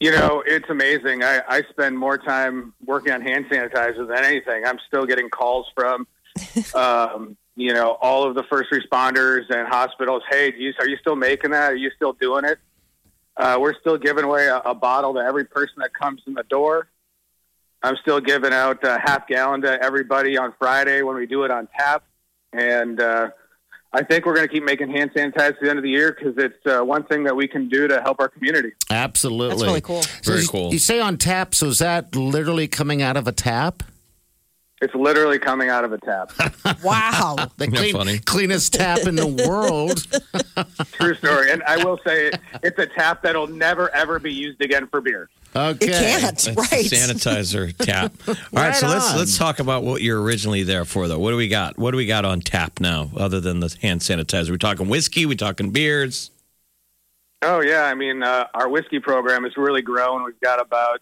[0.00, 1.24] You know, it's amazing.
[1.24, 4.64] I, I spend more time working on hand sanitizer than anything.
[4.64, 6.06] I'm still getting calls from,
[6.74, 10.22] um, you know, all of the first responders and hospitals.
[10.30, 11.72] Hey, do you, are you still making that?
[11.72, 12.58] Are you still doing it?
[13.36, 16.44] Uh, we're still giving away a, a bottle to every person that comes in the
[16.44, 16.88] door.
[17.82, 21.50] I'm still giving out a half gallon to everybody on Friday when we do it
[21.50, 22.04] on tap.
[22.52, 23.30] And uh,
[23.92, 26.12] I think we're going to keep making hand sanitizer at the end of the year
[26.16, 28.70] because it's uh, one thing that we can do to help our community.
[28.88, 29.48] Absolutely.
[29.48, 30.02] That's really cool.
[30.02, 30.72] So Very you- cool.
[30.72, 33.82] You say on tap, so is that literally coming out of a tap?
[34.80, 36.30] It's literally coming out of a tap.
[36.84, 37.34] Wow.
[37.56, 38.18] The Isn't that clean- funny?
[38.20, 40.06] cleanest tap in the world.
[40.92, 41.50] True story.
[41.50, 42.30] And I will say
[42.62, 45.28] it's a tap that'll never, ever be used again for beer.
[45.56, 45.86] Okay.
[45.86, 46.68] It can't, That's right?
[46.70, 48.12] the sanitizer tap.
[48.28, 49.18] All right, Right so let's on.
[49.18, 51.18] let's talk about what you're originally there for, though.
[51.18, 51.78] What do we got?
[51.78, 54.50] What do we got on tap now, other than the hand sanitizer?
[54.50, 55.26] We talking whiskey?
[55.26, 56.30] We talking beers?
[57.42, 57.84] Oh, yeah.
[57.84, 60.22] I mean, uh, our whiskey program has really grown.
[60.24, 61.00] We've got about,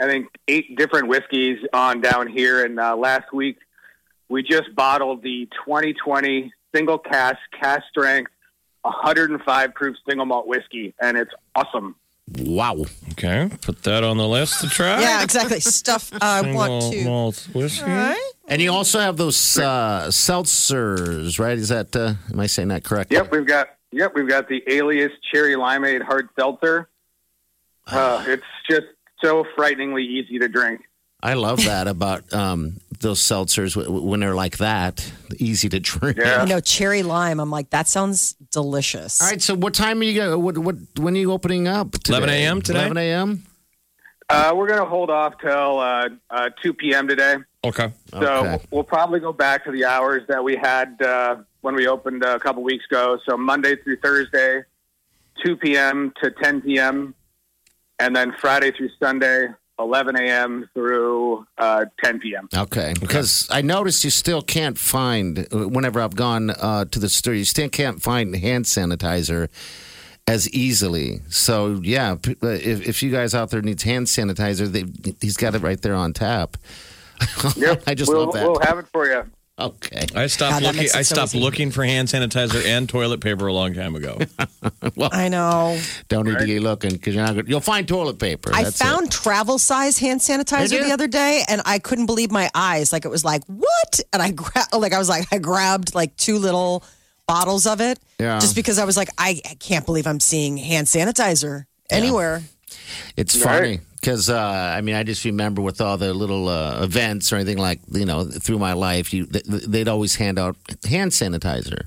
[0.00, 2.64] I think, eight different whiskeys on down here.
[2.64, 3.58] And uh, last week,
[4.28, 8.30] we just bottled the 2020 single cask, cast strength,
[8.82, 10.94] 105 proof single malt whiskey.
[11.00, 11.96] And it's awesome.
[12.38, 12.84] Wow.
[13.12, 15.00] Okay, put that on the list to try.
[15.00, 15.60] Yeah, exactly.
[15.60, 17.04] Stuff I want Single to.
[17.04, 18.14] malt whiskey.
[18.46, 21.58] And you also have those uh, seltzers, right?
[21.58, 23.16] Is that, uh, am I saying that correctly?
[23.16, 26.88] Yep, we've got yep, we've got the Alias Cherry Limeade Hard Seltzer.
[27.86, 28.86] Uh, it's just
[29.22, 30.82] so frighteningly easy to drink.
[31.22, 35.78] I love that about um, those seltzers w- w- when they're like that, easy to
[35.78, 36.16] drink.
[36.16, 36.42] Yeah.
[36.44, 37.40] You know, cherry lime.
[37.40, 39.20] I'm like, that sounds delicious.
[39.20, 40.38] All right, so what time are you go?
[40.38, 41.92] What, what when are you opening up?
[41.92, 42.16] Today?
[42.16, 42.62] 11 a.m.
[42.62, 42.78] today?
[42.80, 43.42] 11 a.m.
[44.30, 47.06] Uh, we're going to hold off till uh, uh, 2 p.m.
[47.08, 47.36] today.
[47.64, 47.92] Okay.
[48.12, 48.64] So Okay.
[48.70, 52.38] we'll probably go back to the hours that we had uh, when we opened a
[52.38, 53.18] couple weeks ago.
[53.28, 54.62] So Monday through Thursday,
[55.44, 56.14] 2 p.m.
[56.22, 57.14] to 10 p.m.
[58.00, 59.48] And then Friday through Sunday,
[59.78, 60.68] 11 a.m.
[60.74, 62.48] through uh, 10 p.m.
[62.54, 65.46] Okay, because I noticed you still can't find.
[65.52, 69.48] Whenever I've gone uh, to the store, you still can't find hand sanitizer
[70.26, 71.20] as easily.
[71.28, 75.54] So yeah, uh, if, if you guys out there needs hand sanitizer, they, he's got
[75.54, 76.56] it right there on tap.
[77.56, 77.82] Yep.
[77.86, 78.46] I just we'll, love that.
[78.46, 79.24] We'll have it for you.
[79.60, 80.06] Okay.
[80.14, 80.78] I stopped God, that looking.
[80.80, 81.40] makes it I so stopped easy.
[81.40, 84.18] looking for hand sanitizer and toilet paper a long time ago.
[84.96, 85.78] Well, I know.
[86.08, 87.34] Don't need to be looking because you're not.
[87.36, 88.50] Gonna, you'll find toilet paper.
[88.52, 88.84] I That's it.
[88.84, 90.84] found travel size hand sanitizer Did you?
[90.84, 92.92] the other day, and I couldn't believe my eyes.
[92.92, 94.00] Like it was like what?
[94.12, 96.82] And I grabbed, like I was like, I grabbed like two little
[97.26, 98.38] bottles of it, Yeah.
[98.40, 102.42] just because I was like, I, I can't believe I'm seeing hand sanitizer anywhere.
[103.16, 103.44] It's Right.
[103.44, 104.38] funny because uh,
[104.76, 108.06] I mean I just remember with all the little uh, events or anything like you
[108.06, 110.56] know through my life, you th- they'd always hand out
[110.88, 111.86] hand sanitizer,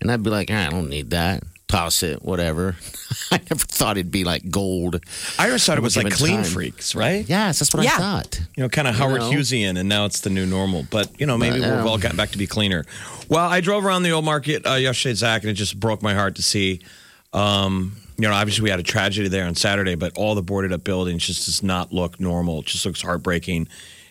[0.00, 1.42] and I'd be like, "Ah, I don't need that.
[1.68, 2.74] Toss it, whatever.
[3.30, 5.04] I never thought it'd be like gold.
[5.38, 6.44] I always thought it was like clean time.
[6.44, 7.24] freaks, right?
[7.28, 7.94] Yes, that's what Yeah.
[7.94, 8.40] I thought.
[8.56, 9.30] You know, kind of Howard know?
[9.30, 10.84] Hughesian, and now it's the new normal.
[10.90, 12.84] But you know, maybe But, we've um, all gotten back to be cleaner.
[13.28, 16.12] Well, I drove around the old market uh, yesterday, Zach, and it just broke my
[16.14, 16.80] heart to see.
[17.32, 20.72] Um, you know, obviously we had a tragedy there on Saturday, but all the boarded
[20.72, 22.60] up buildings just does not look normal.
[22.60, 23.68] It just looks heartbreaking,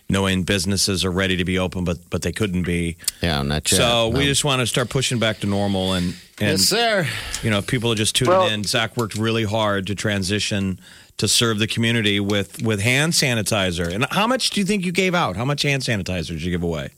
[0.08, 2.96] knowing businesses are ready to be open, but but they couldn't be.
[3.22, 3.78] Yeah, not yet.
[3.78, 7.06] So we just want to start pushing back to normal, and and yes, sir.
[7.42, 8.64] you know, if people are just tuning Well- in.
[8.64, 10.80] Zach worked really hard to transition
[11.18, 13.92] to serve the community with with hand sanitizer.
[13.92, 15.36] And how much do you think you gave out?
[15.36, 16.90] How much hand sanitizer did you give away?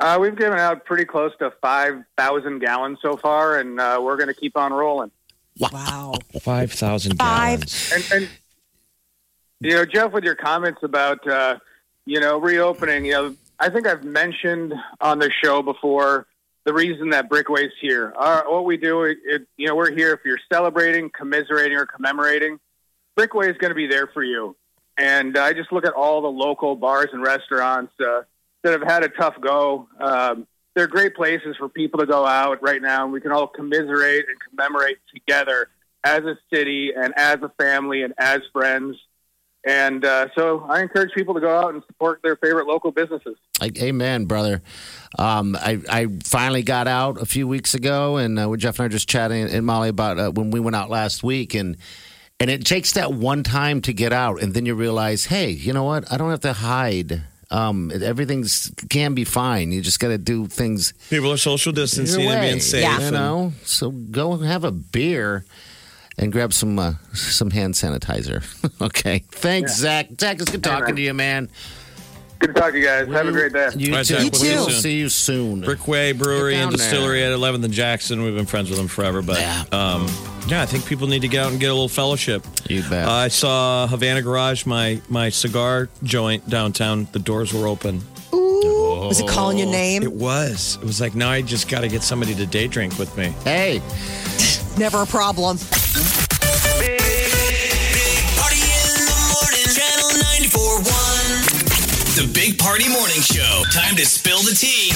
[0.00, 4.26] Uh, we've given out pretty close to 5,000 gallons so far, and uh, we're going
[4.26, 5.12] to keep on rolling.
[5.58, 6.14] Wow.
[6.40, 7.60] Five thousand Five.
[7.60, 7.92] gallons.
[7.94, 8.28] And, and
[9.60, 11.58] you know, Jeff, with your comments about uh,
[12.06, 16.26] you know reopening, you know, I think I've mentioned on the show before
[16.64, 18.12] the reason that Brickway's here.
[18.16, 21.86] Uh, what we do, it, it, you know, we're here if you're celebrating, commiserating, or
[21.86, 22.58] commemorating.
[23.16, 24.56] Brickway is going to be there for you.
[24.96, 28.22] And I just look at all the local bars and restaurants uh,
[28.62, 29.88] that have had a tough go.
[30.00, 33.46] Um, they're great places for people to go out right now, and we can all
[33.46, 35.68] commiserate and commemorate together
[36.04, 38.96] as a city and as a family and as friends.
[39.66, 43.36] And uh, so I encourage people to go out and support their favorite local businesses.
[43.62, 44.60] Amen, brother.
[45.18, 48.84] Um, I, I finally got out a few weeks ago, and uh, Jeff and I
[48.86, 51.78] were just chatting and Molly about uh, when we went out last week, and
[52.40, 55.72] and it takes that one time to get out, and then you realize, hey, you
[55.72, 56.12] know what?
[56.12, 57.22] I don't have to hide.
[57.54, 59.70] Um, everything's can be fine.
[59.70, 60.92] You just got to do things.
[61.08, 63.00] People are social distancing and being safe.
[63.00, 65.44] You know, so go have a beer.
[66.16, 68.44] And grab some uh, some hand sanitizer.
[68.80, 69.24] okay.
[69.32, 70.06] Thanks, Zach.
[70.20, 71.48] Zach, it's good talking to you, man.
[72.38, 73.08] Good to talk to you guys.
[73.08, 73.70] Have a great day.
[73.76, 74.14] You All right, too.
[74.14, 74.70] Zach, we'll see you soon.
[74.70, 75.60] see you soon.
[75.62, 78.22] Brickway Brewery and down Distillery at 11th and Jackson.
[78.22, 80.06] We've been friends with them forever, but yeah, um,
[80.46, 82.44] yeah I think people need to get out and get a little fellowship.
[82.68, 83.08] You bet.
[83.08, 87.08] Uh, I saw Havana Garage, my my cigar joint downtown.
[87.12, 88.02] The doors were open.
[88.32, 89.06] Ooh.
[89.06, 90.02] Was it calling your name?
[90.02, 90.76] It was.
[90.82, 93.34] It was like now I just got to get somebody to day drink with me.
[93.44, 93.80] Hey,
[94.78, 95.56] Never a problem.
[102.24, 103.64] The Big Party Morning Show.
[103.70, 104.90] Time to spill the tea.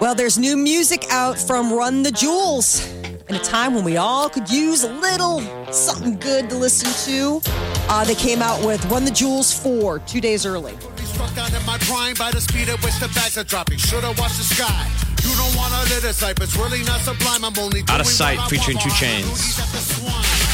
[0.00, 2.90] Well, there's new music out from Run the Jewels
[3.28, 7.42] in a time when we all could use a little something good to listen to.
[7.90, 10.74] Uh, they came out with Run the Jewels 4 two days early.
[11.04, 13.76] Struck down in my prime by the speed at which the bags are dropping.
[13.76, 14.88] Should've watched the sky.
[15.28, 16.40] You don't wanna live this life.
[16.40, 17.44] It's really not sublime.
[17.44, 18.96] I'm only Out of Sight featuring want.
[18.96, 20.45] 2 Chainz.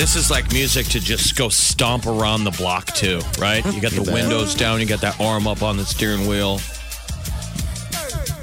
[0.00, 3.62] This is like music to just go stomp around the block to, right?
[3.66, 6.58] You got the windows down, you got that arm up on the steering wheel.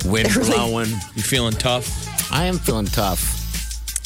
[0.06, 0.92] wind blowing.
[1.16, 2.32] You feeling tough?
[2.32, 3.37] I am feeling tough.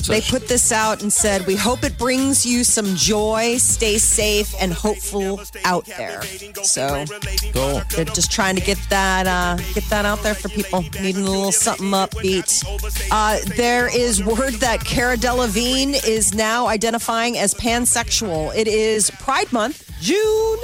[0.02, 4.00] So They put this out and said, We hope it brings you some joy, stay
[4.00, 6.24] safe, and hopeful out there.
[6.64, 7.06] So
[7.54, 7.82] cool.
[7.96, 11.30] they're just trying to get that uh, get that out there for people needing a
[11.30, 12.64] little something upbeat.
[13.12, 18.56] Uh, there is word that Cara Delevingne is now identifying as pansexual.
[18.56, 20.58] It is Pride Month, June.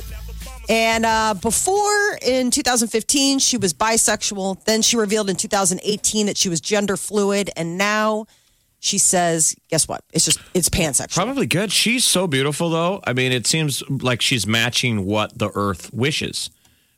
[0.69, 4.63] And uh, before in 2015, she was bisexual.
[4.65, 7.51] Then she revealed in 2018 that she was gender fluid.
[7.55, 8.25] And now
[8.79, 10.03] she says, guess what?
[10.13, 11.15] It's just, it's pansexual.
[11.15, 11.71] Probably good.
[11.71, 13.01] She's so beautiful, though.
[13.05, 16.49] I mean, it seems like she's matching what the earth wishes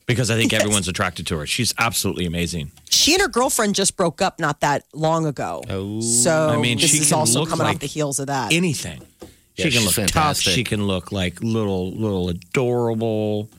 [0.06, 0.62] because I think Yes.
[0.62, 1.46] everyone's attracted to her.
[1.46, 2.72] She's absolutely amazing.
[2.90, 5.64] She and her girlfriend just broke up not that long ago.
[5.70, 6.02] Oh.
[6.02, 8.28] so I mean, this she is can also look coming like off the heels of
[8.28, 8.52] that.
[8.54, 9.02] Anything.
[9.22, 10.14] Yeah, she can she's look tough.
[10.14, 10.54] fantastic.
[10.54, 13.50] She can look like little, little adorable.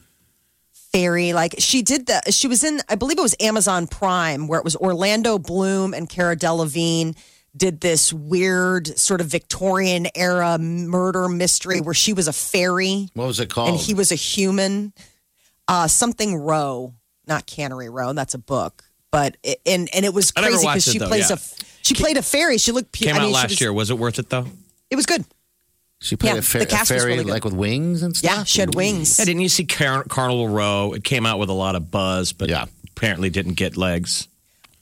[0.92, 4.58] Fairy, like she did the, she was in, I believe it was Amazon Prime, where
[4.58, 7.16] it was Orlando Bloom and Cara Delevingne
[7.56, 13.26] did this weird sort of Victorian era murder mystery where she was a fairy What
[13.26, 13.70] was it called?
[13.70, 14.92] and he was a human.
[15.68, 16.94] Uh, something Row,
[17.26, 18.12] not Cannery Row.
[18.12, 21.06] That's a book, but it, and and it was crazy watched because it, she though,
[21.08, 21.36] plays yeah.
[21.36, 22.58] a she played a fairy.
[22.58, 22.92] She looked.
[22.92, 23.72] Came I out mean, she last was- year.
[23.72, 24.46] Was it worth it, though?
[24.90, 25.24] It was good.
[26.00, 27.30] she played yeah, a, fa- the a cast was fairy really good.
[27.32, 28.30] like with wings and stuff.
[28.38, 29.18] Yeah, she had wings.
[29.18, 30.92] Yeah, didn't you see Car- Carnival Row?
[30.92, 32.64] It came out with a lot of buzz, but Yeah.
[32.96, 34.26] apparently didn't get legs.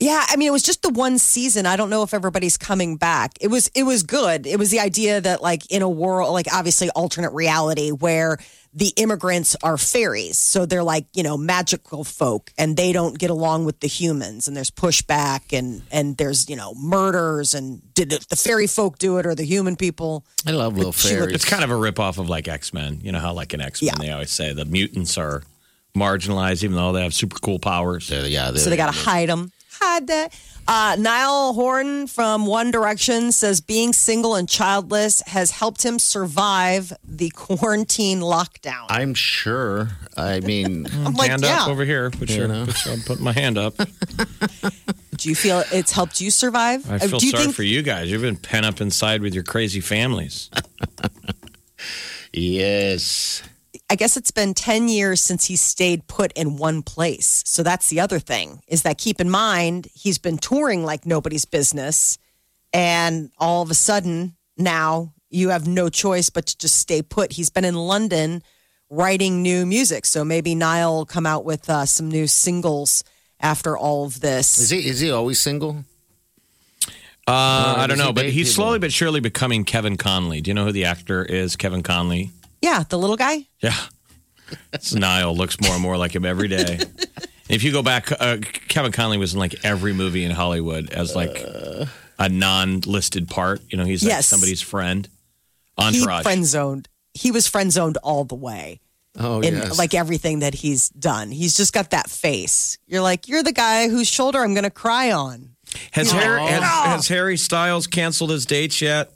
[0.01, 1.67] Yeah, I mean, it was just the one season.
[1.67, 3.33] I don't know if everybody's coming back.
[3.41, 4.47] It was it was good.
[4.47, 8.39] It was the idea that like in a world like obviously alternate reality where
[8.75, 13.31] the immigrants are fairies, so they're like you know magical folk, and they don't get
[13.31, 18.11] along with the humans, and there's pushback, and and there's you know murders, and did
[18.11, 20.25] the fairy folk do it or the human people?
[20.47, 21.35] I love little She looked- fairies.
[21.35, 23.01] It's kind of a ripoff of like X Men.
[23.03, 23.99] You know how like in X Men Yeah.
[24.07, 25.43] they always say the mutants are
[25.97, 28.09] marginalized, even though they have super cool powers.
[28.11, 29.51] Yeah, yeah, So they got to hide them.
[29.81, 30.41] Hide that.
[30.67, 36.93] Uh, Niall Horan from One Direction says being single and childless has helped him survive
[37.03, 38.85] the quarantine lockdown.
[38.91, 39.89] I'm sure.
[40.17, 41.63] I mean, I'm like, hand yeah.
[41.63, 42.11] up over here.
[42.11, 43.75] Put your, put your- I'm putting my hand up.
[45.17, 46.89] Do you feel it's helped you survive?
[46.91, 48.11] I Uh, feel Do you sorry think for you guys.
[48.11, 50.51] You've been pent up inside with your crazy families.
[52.33, 53.43] yes.
[53.91, 57.43] I guess it's been 10 years since he stayed put in one place.
[57.47, 61.47] So that's the other thing is that keep in mind, he's been touring like nobody's
[61.47, 62.19] business.
[62.73, 67.33] And all of a sudden, now you have no choice but to just stay put.
[67.33, 68.43] He's been in London
[68.91, 70.05] writing new music.
[70.05, 73.05] So maybe Niall will come out with uh, some new singles
[73.41, 74.59] after all of this.
[74.59, 75.85] Is he is he always single?
[77.27, 78.65] Uh, I don't know, but he's people?
[78.65, 80.41] slowly but surely becoming Kevin Connolly.
[80.41, 81.57] Do you know who the actor is?
[81.57, 82.31] Kevin Connolly.
[82.61, 83.47] Yeah, the little guy.
[83.61, 83.77] Yeah.
[84.73, 86.79] This Niall looks more and more like him every day.
[87.49, 88.37] If you go back, uh,
[88.69, 91.39] Kevin Connolly was in like every movie in Hollywood as like
[92.19, 93.63] a non-listed part.
[93.71, 94.27] You know, he's like Yes.
[94.27, 95.09] somebody's friend.
[95.81, 96.89] He friend zoned.
[97.15, 98.81] He was friend zoned all the way.
[99.19, 99.79] Oh, in yes.
[99.79, 101.31] like everything that he's done.
[101.31, 102.77] He's just got that face.
[102.87, 105.57] You're like, you're the guy whose shoulder I'm going to cry on.
[105.93, 109.11] Has, Harry, has, has Harry Styles canceled his dates yet?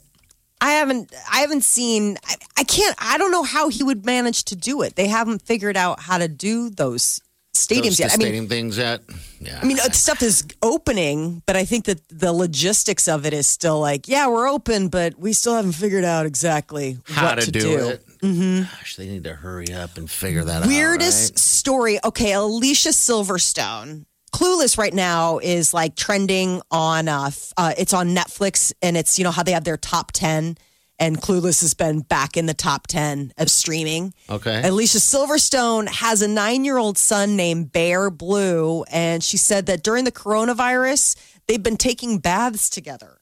[0.63, 4.45] I haven't I haven't seen I, I can't I don't know how he would manage
[4.45, 4.95] to do it.
[4.95, 7.19] They haven't figured out how to do those
[7.53, 8.11] stadiums Those yet.
[8.13, 9.01] I mean stadium things yet?
[9.41, 9.59] Yeah.
[9.61, 13.45] I mean, uh, stuff is opening, but I think that the logistics of it is
[13.45, 17.51] still like, yeah, we're open, but we still haven't figured out exactly How what to,
[17.51, 18.05] to, do, it?
[18.21, 20.67] hmm Gosh, they need to hurry up and figure that out.
[20.67, 21.39] Weirdest out.
[21.39, 21.99] story.
[22.05, 24.05] Okay, Alicia Silverstone.
[24.33, 29.17] Clueless right now is like trending on uh, f- uh it's on Netflix and it's
[29.17, 30.57] you know how they have their top 10
[30.99, 34.13] and Clueless has been back in the top 10 of streaming.
[34.29, 34.61] Okay.
[34.63, 39.83] Alicia Silverstone has a nine year old son named Bear Blue, and she said that
[39.83, 41.17] during the coronavirus,
[41.47, 43.17] they've been taking baths together.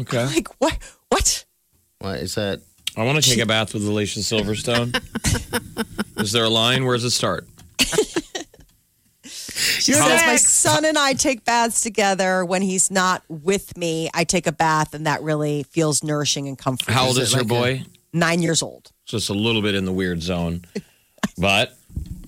[0.00, 0.24] Okay.
[0.24, 0.78] Like, what?
[1.08, 1.44] What?
[1.98, 2.60] What is that?
[2.96, 4.98] I want to take a bath with Alicia Silverstone.
[6.22, 6.84] Is there a line?
[6.84, 7.46] Where does it start?
[9.62, 12.44] She says, My son and I take baths together.
[12.44, 16.58] When he's not with me, I take a bath, and that really feels nourishing and
[16.58, 16.94] comforting.
[16.94, 17.84] How old is your boy?
[18.12, 18.92] Nine years old.
[19.06, 20.64] Just a little bit in the weird zone.
[21.38, 21.74] But,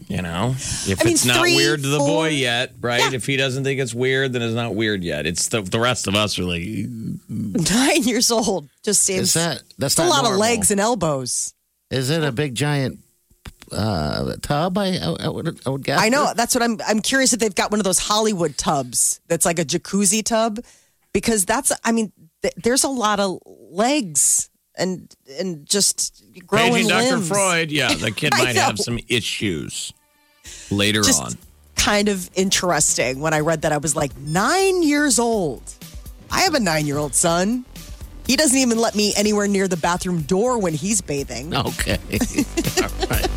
[0.09, 3.13] you know, if I mean, it's not three, weird to the four- boy yet, right?
[3.13, 5.27] If he doesn't think it's weird, then it's not weird yet.
[5.27, 6.63] It's the, the rest of us are like,
[7.29, 9.21] Nine years old just seems.
[9.21, 11.53] Is that that's it's a not lot of legs and elbows.
[11.91, 13.01] Is it a big giant
[13.73, 14.79] uh, tub?
[14.79, 16.01] I, I, I would I would guess.
[16.01, 16.33] I know.
[16.35, 16.79] That's what I'm.
[16.87, 20.61] I'm curious if they've got one of those Hollywood tubs that's like a jacuzzi tub,
[21.13, 21.73] because that's.
[21.85, 22.13] I mean,
[22.43, 27.21] th- there's a lot of legs and and just growing paging Dr.
[27.21, 27.71] Freud.
[27.71, 29.93] Yeah, the kid I might have some issues
[30.71, 31.33] later Just- on.
[31.77, 33.21] Kind of interesting.
[33.21, 35.61] When I read that, I was like, nine years old.
[36.31, 37.67] I have a nine year old son.
[38.27, 41.55] He doesn't even let me anywhere near the bathroom door when he's bathing.
[41.55, 41.99] Okay.
[42.83, 43.29] All right.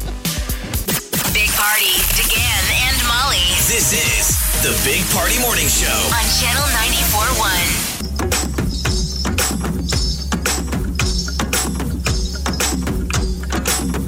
[1.68, 5.92] Big Party, DeGan and Molly This is the Big Party Morning Show.
[6.16, 8.88] on Channel 94.1.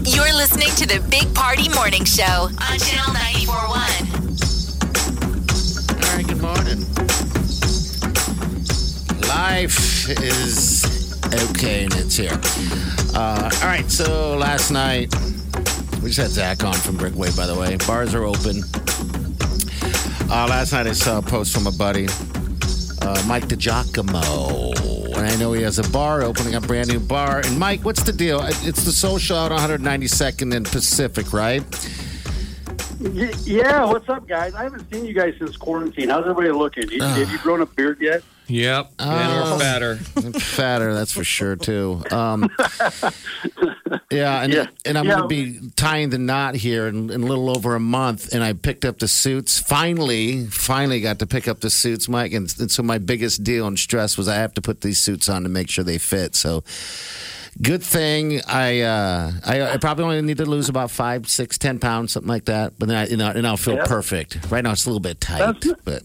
[0.06, 5.94] You're listening to the Big Party Morning Show on Channel 94.1.
[5.94, 6.28] All right.
[6.28, 6.86] Good morning.
[9.28, 10.86] Life is
[11.50, 12.40] okay, and it's here.
[13.14, 13.90] Uh, all right.
[13.92, 15.14] So last night
[16.02, 17.32] we just had Zach on from Brickway.
[17.36, 18.64] By the way, bars are open.
[20.32, 22.06] Uh, last night I saw a post from a buddy,
[23.02, 25.16] uh, Mike DiGiacomo.
[25.18, 27.40] And I know he has a bar opening a brand new bar.
[27.40, 28.40] And Mike, what's the deal?
[28.44, 31.64] It's the social out on 192nd and Pacific, right?
[33.46, 34.54] Yeah, what's up, guys?
[34.54, 36.10] I haven't seen you guys since quarantine.
[36.10, 36.90] How's everybody looking?
[36.92, 38.24] You- Have you grown a beard yet?
[38.48, 38.92] Yep.
[39.00, 39.54] And Oh.
[39.54, 39.96] we're fatter.
[40.40, 42.04] fatter, that's for sure too.
[42.12, 42.50] Um,
[44.12, 44.68] yeah, and Yeah.
[44.86, 45.16] and I'm Yeah.
[45.18, 45.28] going to
[45.60, 48.34] be tying the knot here in, in a little over a month.
[48.34, 49.60] And I picked up the suits.
[49.60, 52.34] Finally, finally got to pick up the suits, Mike.
[52.34, 55.30] And, and so my biggest deal and stress was I have to put these suits
[55.30, 56.36] on to make sure they fit.
[56.36, 56.64] So.
[57.62, 61.78] Good thing I, uh, I I probably only need to lose about five, six, ten
[61.80, 62.74] pounds, something like that.
[62.80, 63.86] But then I, you know, and I'll feel Yeah.
[63.86, 64.38] perfect.
[64.50, 66.04] Right now it's a little bit tight, That's- but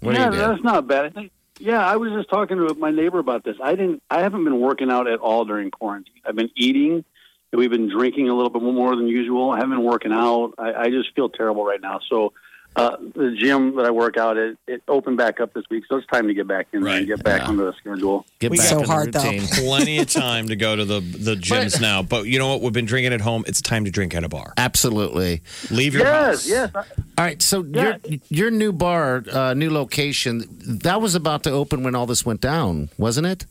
[0.00, 0.48] what yeah, do you do?
[0.48, 1.04] that's not bad.
[1.04, 1.32] I think.
[1.60, 3.56] Yeah, I was just talking to my neighbor about this.
[3.62, 4.02] I didn't.
[4.10, 6.14] I haven't been working out at all during quarantine.
[6.26, 7.04] I've been eating.
[7.52, 9.50] And We've been drinking a little bit more than usual.
[9.50, 10.54] I haven't been working out.
[10.58, 12.00] I, I just feel terrible right now.
[12.08, 12.32] So,
[12.76, 15.82] uh, the gym that I work out at, it opened back up this week.
[15.88, 18.24] So it's time to get back in there and get back onto the schedule.
[18.38, 19.38] Get We back so in the hard, though.
[19.54, 22.02] Plenty of time to go to the the gyms now.
[22.04, 22.62] But you know what?
[22.62, 23.42] We've been drinking at home.
[23.48, 24.54] It's time to drink at a bar.
[24.56, 25.42] Absolutely.
[25.72, 26.46] Leave your house.
[26.46, 26.86] Yes, yes.
[27.18, 27.96] All right, so Yeah.
[28.06, 32.24] your your new bar, uh, new location, that was about to open when all this
[32.24, 33.46] went down, wasn't it?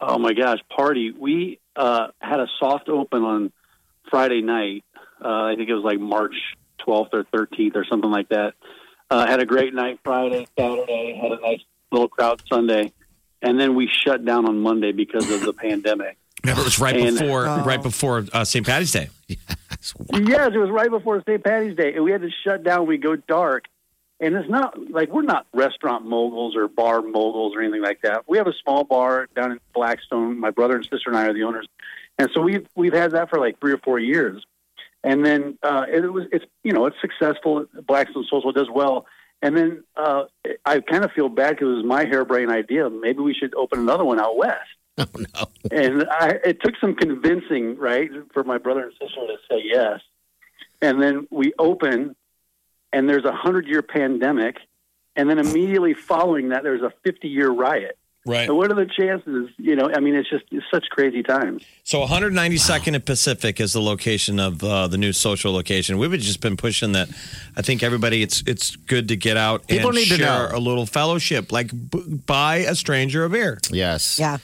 [0.00, 1.12] Oh my gosh, party!
[1.16, 3.52] We uh, had a soft open on
[4.10, 4.84] Friday night.
[5.24, 6.34] Uh, I think it was like March
[6.86, 8.54] 12th or 13th or something like that.
[9.10, 11.18] Uh, had a great night Friday, Saturday.
[11.20, 11.60] Had a nice
[11.90, 12.92] little crowd Sunday,
[13.40, 16.18] and then we shut down on Monday because of the pandemic.
[16.44, 17.64] Remember, it was right And- before Oh.
[17.64, 18.66] right before uh, St.
[18.66, 19.08] Patty's Day.
[20.12, 21.42] Yes, it was right before St.
[21.42, 22.86] Patty's Day, and we had to shut down.
[22.86, 23.64] We go dark,
[24.20, 28.28] and it's not like we're not restaurant moguls or bar moguls or anything like that.
[28.28, 30.38] We have a small bar down in Blackstone.
[30.38, 31.68] My brother and sister and I are the owners,
[32.18, 34.44] and so we've we've had that for like three or four years.
[35.04, 37.66] And then uh, it was it's you know it's successful.
[37.86, 39.06] Blackstone Social does well.
[39.40, 40.24] And then uh,
[40.64, 42.90] I kind of feel bad because it was my harebrained idea.
[42.90, 44.58] Maybe we should open another one out west.
[45.00, 45.48] Oh no.
[45.70, 50.00] And I, it took some convincing, right, for my brother and sister to say yes.
[50.82, 52.16] And then we open,
[52.92, 54.56] and there's a hundred year pandemic,
[55.16, 57.98] and then immediately following that, there's a 50 year riot.
[58.26, 58.46] Right.
[58.48, 59.48] And what are the chances?
[59.56, 61.64] You know, I mean, it's just it's such crazy times.
[61.82, 65.96] So 192nd and Pacific is the location of uh, the new social location.
[65.96, 67.08] We've just been pushing that.
[67.56, 70.56] I think everybody, it's it's good to get out People and need to share know.
[70.56, 73.58] a little fellowship, like b- buy a stranger a beer.
[73.70, 74.18] Yes.
[74.18, 74.38] Yeah.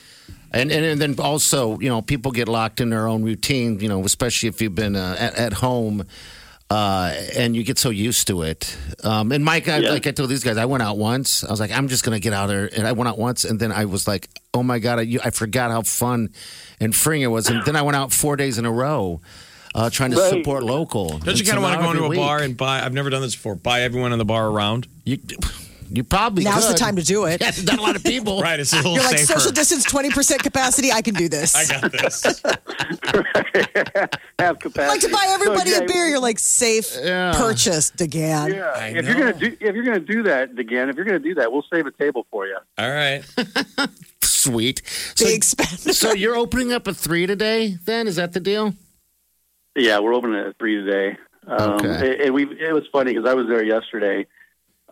[0.50, 3.80] And, and and then also, you know, people get locked in their own routine.
[3.80, 6.06] You know, especially if you've been uh, at, at home,
[6.74, 8.76] uh, and you get so used to it.
[9.04, 9.90] Um, and Mike, I, Yeah.
[9.90, 11.44] like I told these guys, I went out once.
[11.44, 13.60] I was like, I'm just gonna get out there, and I went out once, and
[13.60, 16.30] then I was like, oh my god, I, you- I forgot how fun
[16.80, 17.48] and freeing it was.
[17.48, 19.20] And then I went out four days in a row,
[19.74, 20.30] uh, trying to Right.
[20.30, 21.10] support local.
[21.18, 22.82] Don't you It's kind of want to go into a every bar and buy?
[22.84, 23.54] I've never done this before.
[23.54, 24.88] Buy everyone in the bar around.
[25.04, 25.18] You,
[25.90, 27.40] you probably Now's the time to do it.
[27.40, 28.40] Yeah, not a lot of people.
[28.42, 29.38] Right, it's a little You're like safer.
[29.40, 30.92] social distance, twenty percent capacity.
[30.92, 31.54] I can do this.
[31.54, 32.22] I got this.
[34.38, 34.88] Have capacity.
[34.88, 36.06] Like to buy everybody So, a beer.
[36.08, 37.32] You're like safe Yeah.
[37.36, 38.54] purchase, DeGan.
[38.54, 41.18] Yeah, I if you're gonna do if you're gonna do that again, if you're gonna
[41.18, 42.58] do that, we'll save a table for you.
[42.78, 43.22] All right.
[44.22, 44.82] Sweet.
[45.14, 45.92] So, Big spender.
[45.94, 47.76] so you're opening up at three today?
[47.84, 48.74] Then is that the deal?
[49.76, 51.16] Yeah, we're opening at three today.
[51.46, 51.88] Um, Okay.
[52.12, 54.26] and- And we it was funny because I was there yesterday.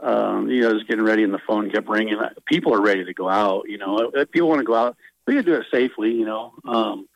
[0.02, 2.18] Um, you know, just getting ready, and the phone kept ringing.
[2.46, 3.68] People are ready to go out.
[3.68, 4.96] You know, if people want to go out.
[5.24, 6.10] We can do it safely.
[6.10, 7.08] You know, um,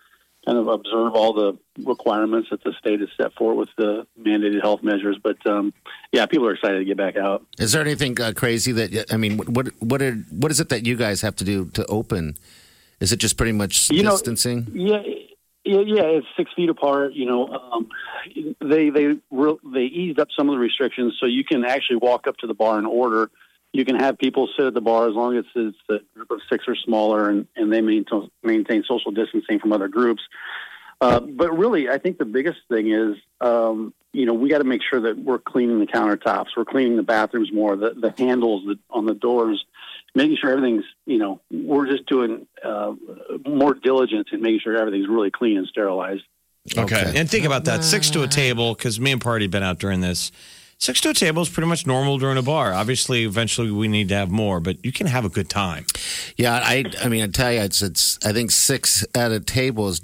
[0.47, 4.63] kind of observe all the requirements that the state has set forth with the mandated
[4.63, 5.19] health measures.
[5.21, 5.75] But um,
[6.13, 7.45] yeah, people are excited to get back out.
[7.59, 9.39] Is there anything uh, crazy that I mean?
[9.39, 12.39] What what are, what is it that you guys have to do to open?
[13.01, 14.69] Is it just pretty much You know, distancing?
[14.73, 15.03] Yeah,
[15.67, 16.03] yeah, yeah.
[16.05, 17.13] It's six feet apart.
[17.15, 17.89] You know, um,
[18.61, 22.27] they they re- they eased up some of the restrictions, so you can actually walk
[22.27, 23.31] up to the bar and order.
[23.73, 26.41] You can have people sit at the bar as long as it's a group of
[26.49, 30.23] six or smaller, and, and they maintain maintain social distancing from other groups.
[31.01, 34.65] Uh, but really, I think the biggest thing is, um, you know, we got to
[34.65, 38.77] make sure that we're cleaning the countertops, we're cleaning the bathrooms more, the, the handles
[38.89, 39.63] on the doors,
[40.17, 42.95] making sure everything's, you know, we're just doing uh,
[43.47, 46.23] more diligence in making sure everything's really clean and sterilized.
[46.77, 47.13] Okay.
[47.15, 47.85] And think about that.
[47.85, 50.33] Six to a table, because me and Party have been out during this.
[50.79, 52.73] Six to a table is pretty much normal during a bar.
[52.73, 55.85] Obviously, eventually we need to have more, but you can have a good time.
[56.37, 59.89] Yeah, I I mean I tell you, it's it's I think six at a table
[59.89, 60.03] is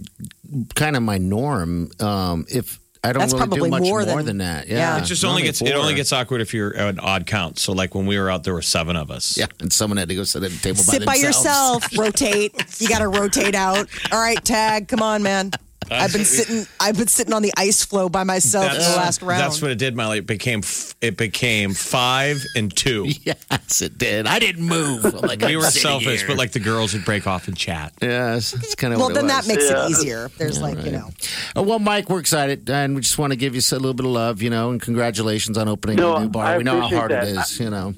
[0.75, 1.91] kind of my norm.
[2.01, 4.77] Um, if I don't That's really do probably much more more, than- than, that, yeah.
[4.97, 7.59] yeah, It just only Normally gets it only gets awkward if you're an odd count.
[7.59, 9.37] So like when we were out, there were seven of us.
[9.37, 11.85] yeah, and someone had to go sit at the table Sit by by themselves.
[11.93, 11.99] yourself.
[11.99, 12.81] rotate.
[12.81, 13.89] You got to rotate out.
[14.13, 14.87] All right, tag.
[14.87, 15.51] Come on, man.
[15.95, 16.67] I've been sitting.
[16.81, 19.41] I've been sitting on the ice floe by myself for the last round.
[19.41, 20.19] That's what it did, Molly.
[20.19, 23.07] It became f- it became five and two.
[23.25, 24.27] Yes, it did.
[24.27, 25.05] I didn't move.
[25.05, 26.29] I'm like, we I'm were sitting selfish, here.
[26.29, 27.93] but like the girls would break off and chat.
[28.03, 29.49] yes, it's kind of well, what then it that was.
[29.49, 29.85] makes Yeah.
[29.87, 30.31] it easier.
[30.39, 31.11] There's like you know.
[31.57, 34.07] Oh, well, Mike, we're excited, and we just want to give you a little bit
[34.07, 36.45] of love, you know, and congratulations on opening No, a new bar.
[36.45, 37.45] I we know how appreciate hard it that.
[37.51, 37.95] is, you know.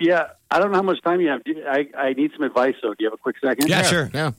[0.00, 1.42] Yeah, I don't know how much time you have.
[1.44, 2.90] Do you- I, I need some advice, though.
[2.90, 3.68] Do you have a quick second?
[3.68, 4.10] Yeah, sure.
[4.12, 4.32] Yeah.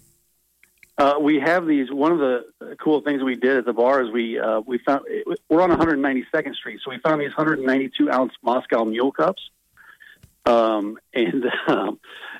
[0.97, 1.91] Uh, we have these.
[1.91, 5.05] One of the cool things we did at the bar is we uh, we found
[5.47, 9.49] we're on 192nd Street, so we found these 192 ounce Moscow Mule cups,
[10.45, 11.99] um, and um,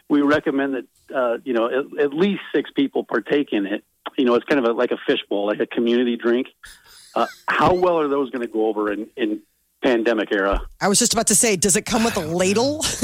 [0.09, 3.83] we recommend that uh, you know at, at least six people partake in it.
[4.17, 6.47] You know, it's kind of a, like a fishbowl, like a community drink.
[7.13, 9.41] Uh, how well are those going to go over in, in
[9.83, 10.61] pandemic era?
[10.81, 12.83] I was just about to say, does it come with a ladle?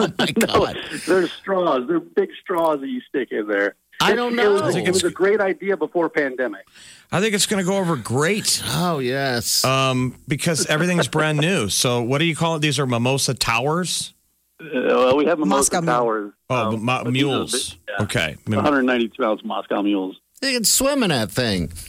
[0.00, 0.78] Oh my God.
[1.06, 1.88] There's straws.
[1.88, 3.74] They're big straws that you stick in there.
[4.00, 4.80] I don't It was, know.
[4.82, 6.66] it was a great idea before pandemic.
[7.10, 9.64] I think it's going to go over great Oh yes.
[9.64, 11.68] um, because everything's brand new.
[11.68, 12.60] So what do you call it?
[12.60, 14.12] These are mimosa towers.
[14.60, 16.32] Uh, well, we have Moscow Moscow Towers.
[16.50, 17.70] Oh, um, ma- but these mules.
[17.70, 18.04] big- yeah.
[18.04, 18.36] Okay.
[18.46, 20.20] 192 ounce Moscow mules.
[20.40, 21.72] They can swim in that thing.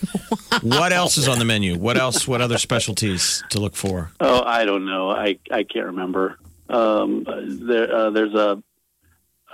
[0.63, 1.77] What else is on the menu?
[1.77, 2.27] What else?
[2.27, 4.11] What other specialties to look for?
[4.19, 5.09] Oh, I don't know.
[5.09, 6.37] I I can't remember.
[6.67, 8.61] Um, uh, there uh, there's a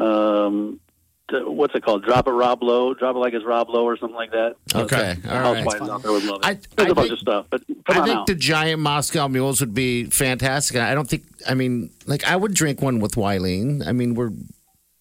[0.04, 0.85] um, th-
[1.32, 2.04] what's it called?
[2.04, 2.94] Drop it, Rob Lowe.
[2.94, 4.56] Drop it like it's Rob Lowe or something like that.
[4.74, 5.16] Okay.
[5.30, 5.82] All right.
[5.82, 6.46] Out there would love it.
[6.46, 8.28] I- there's I a bunch think- of stuff, but come I on think out.
[8.28, 10.78] the giant Moscow mules would be fantastic.
[10.78, 11.24] I don't think.
[11.48, 13.86] I mean, like I would drink one with Wileen.
[13.88, 14.32] I mean, we're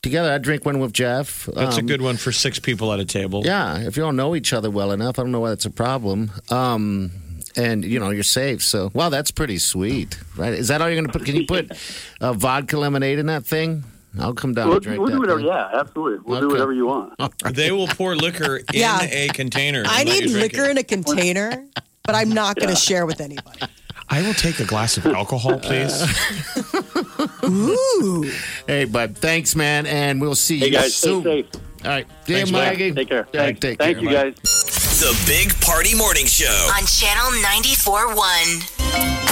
[0.03, 0.33] together.
[0.33, 1.47] I'd drink one with Jeff.
[1.55, 3.43] That's a Um, good one for six people at a table.
[3.45, 5.71] Yeah, if you don't know each other well enough, I don't know why that's a
[5.71, 6.31] problem.
[6.51, 7.11] Um,
[7.57, 8.63] and you know you're safe.
[8.63, 10.53] So, wow, that's pretty sweet, right?
[10.53, 11.25] Is that all you're going to put?
[11.25, 11.71] Can you put
[12.21, 13.85] uh, vodka lemonade in that thing?
[14.19, 15.15] I'll come down we'll, and drink we'll that.
[15.15, 15.39] do whatever.
[15.41, 15.49] thing.
[15.49, 16.21] Yeah, absolutely.
[16.25, 17.15] We'll do whatever you want.
[17.55, 19.03] They will pour liquor in Yeah.
[19.03, 19.83] a container.
[19.87, 20.71] I need liquor it.
[20.71, 21.65] in a container,
[22.05, 23.61] but I'm not going to share with anybody.
[24.09, 25.93] I will take a glass of alcohol, please.
[27.45, 28.31] Ooh.
[28.67, 31.23] Hey, bud, thanks, man, and we'll see Hey you guys, stay soon.
[31.25, 31.47] safe.
[31.85, 32.63] All right, see Thanks, Mike.
[32.79, 32.93] Maggie.
[32.93, 33.27] Take care.
[33.33, 33.61] Yeah, Thanks.
[33.61, 34.37] take Thank care, you, Mike.
[34.43, 35.01] guys.
[35.01, 36.71] The Big Party Morning Show.
[36.77, 39.24] on Channel 94.1.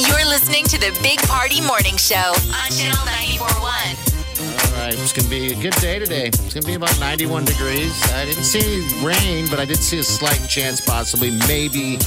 [0.00, 4.72] You're listening to the Big Party Morning Show on Channel 94.1.
[4.72, 6.26] All right, It's going to be a good day today.
[6.28, 7.92] It's going to be about 91 degrees.
[8.14, 11.98] I didn't see any rain, but I did see a slight chance, possibly, maybe.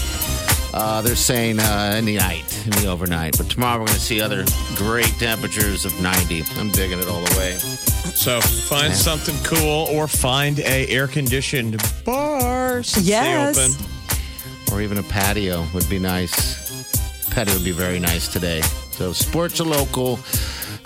[0.74, 3.38] Uh, they're saying uh, in the night, in the overnight.
[3.38, 4.44] But tomorrow we're going to see other
[4.76, 6.44] great temperatures of 90.
[6.58, 7.52] I'm digging it all the way.
[7.58, 12.82] So find something cool or find a air conditioned bar.
[12.82, 13.58] since they Yes.
[13.58, 13.90] open.
[14.74, 16.63] Or even a patio would be nice.
[17.34, 18.62] Patio would be very nice today.
[18.92, 20.20] So sports are local.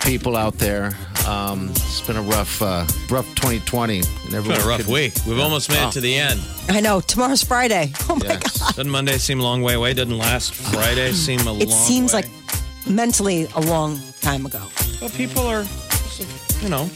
[0.00, 0.96] People out there.
[1.26, 3.98] Um, it's been a rough, uh, rough 2020.
[3.98, 5.12] And It's been everyone a rough could- week.
[5.26, 5.88] We've almost made Oh.
[5.88, 6.40] it to the end.
[6.68, 7.00] I know.
[7.00, 7.92] Tomorrow's Friday.
[8.08, 8.42] Oh my God.
[8.42, 9.92] Doesn't Monday seem a long way away?
[9.92, 12.22] Doesn't last Friday seem a It long seems way?
[12.22, 12.30] like
[12.86, 14.62] mentally a long time ago.
[15.00, 15.64] Well, people are,
[16.62, 16.88] you know,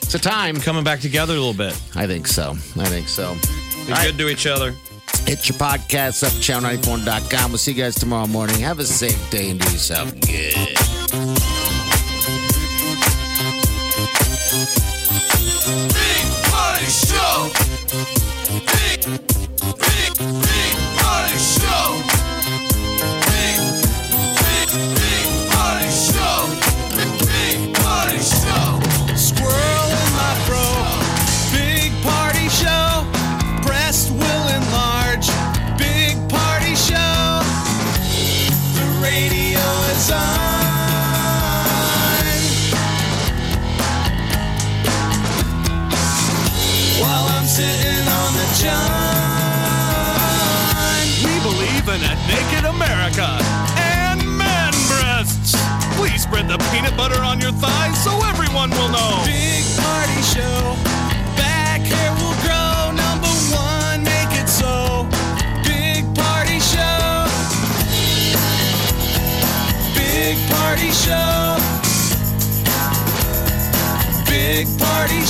[0.00, 1.78] it's a time coming back together a little bit.
[1.94, 2.52] I think so.
[2.78, 3.34] I think so.
[3.86, 4.74] Be good to each other.
[5.26, 7.50] Hit your podcast up, channel94.com.
[7.50, 8.56] We'll see you guys tomorrow morning.
[8.60, 10.54] Have a safe day and do yourself good.
[15.92, 17.50] Big Party Show.
[18.66, 19.47] Big,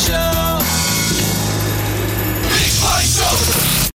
[0.08, 0.37] show.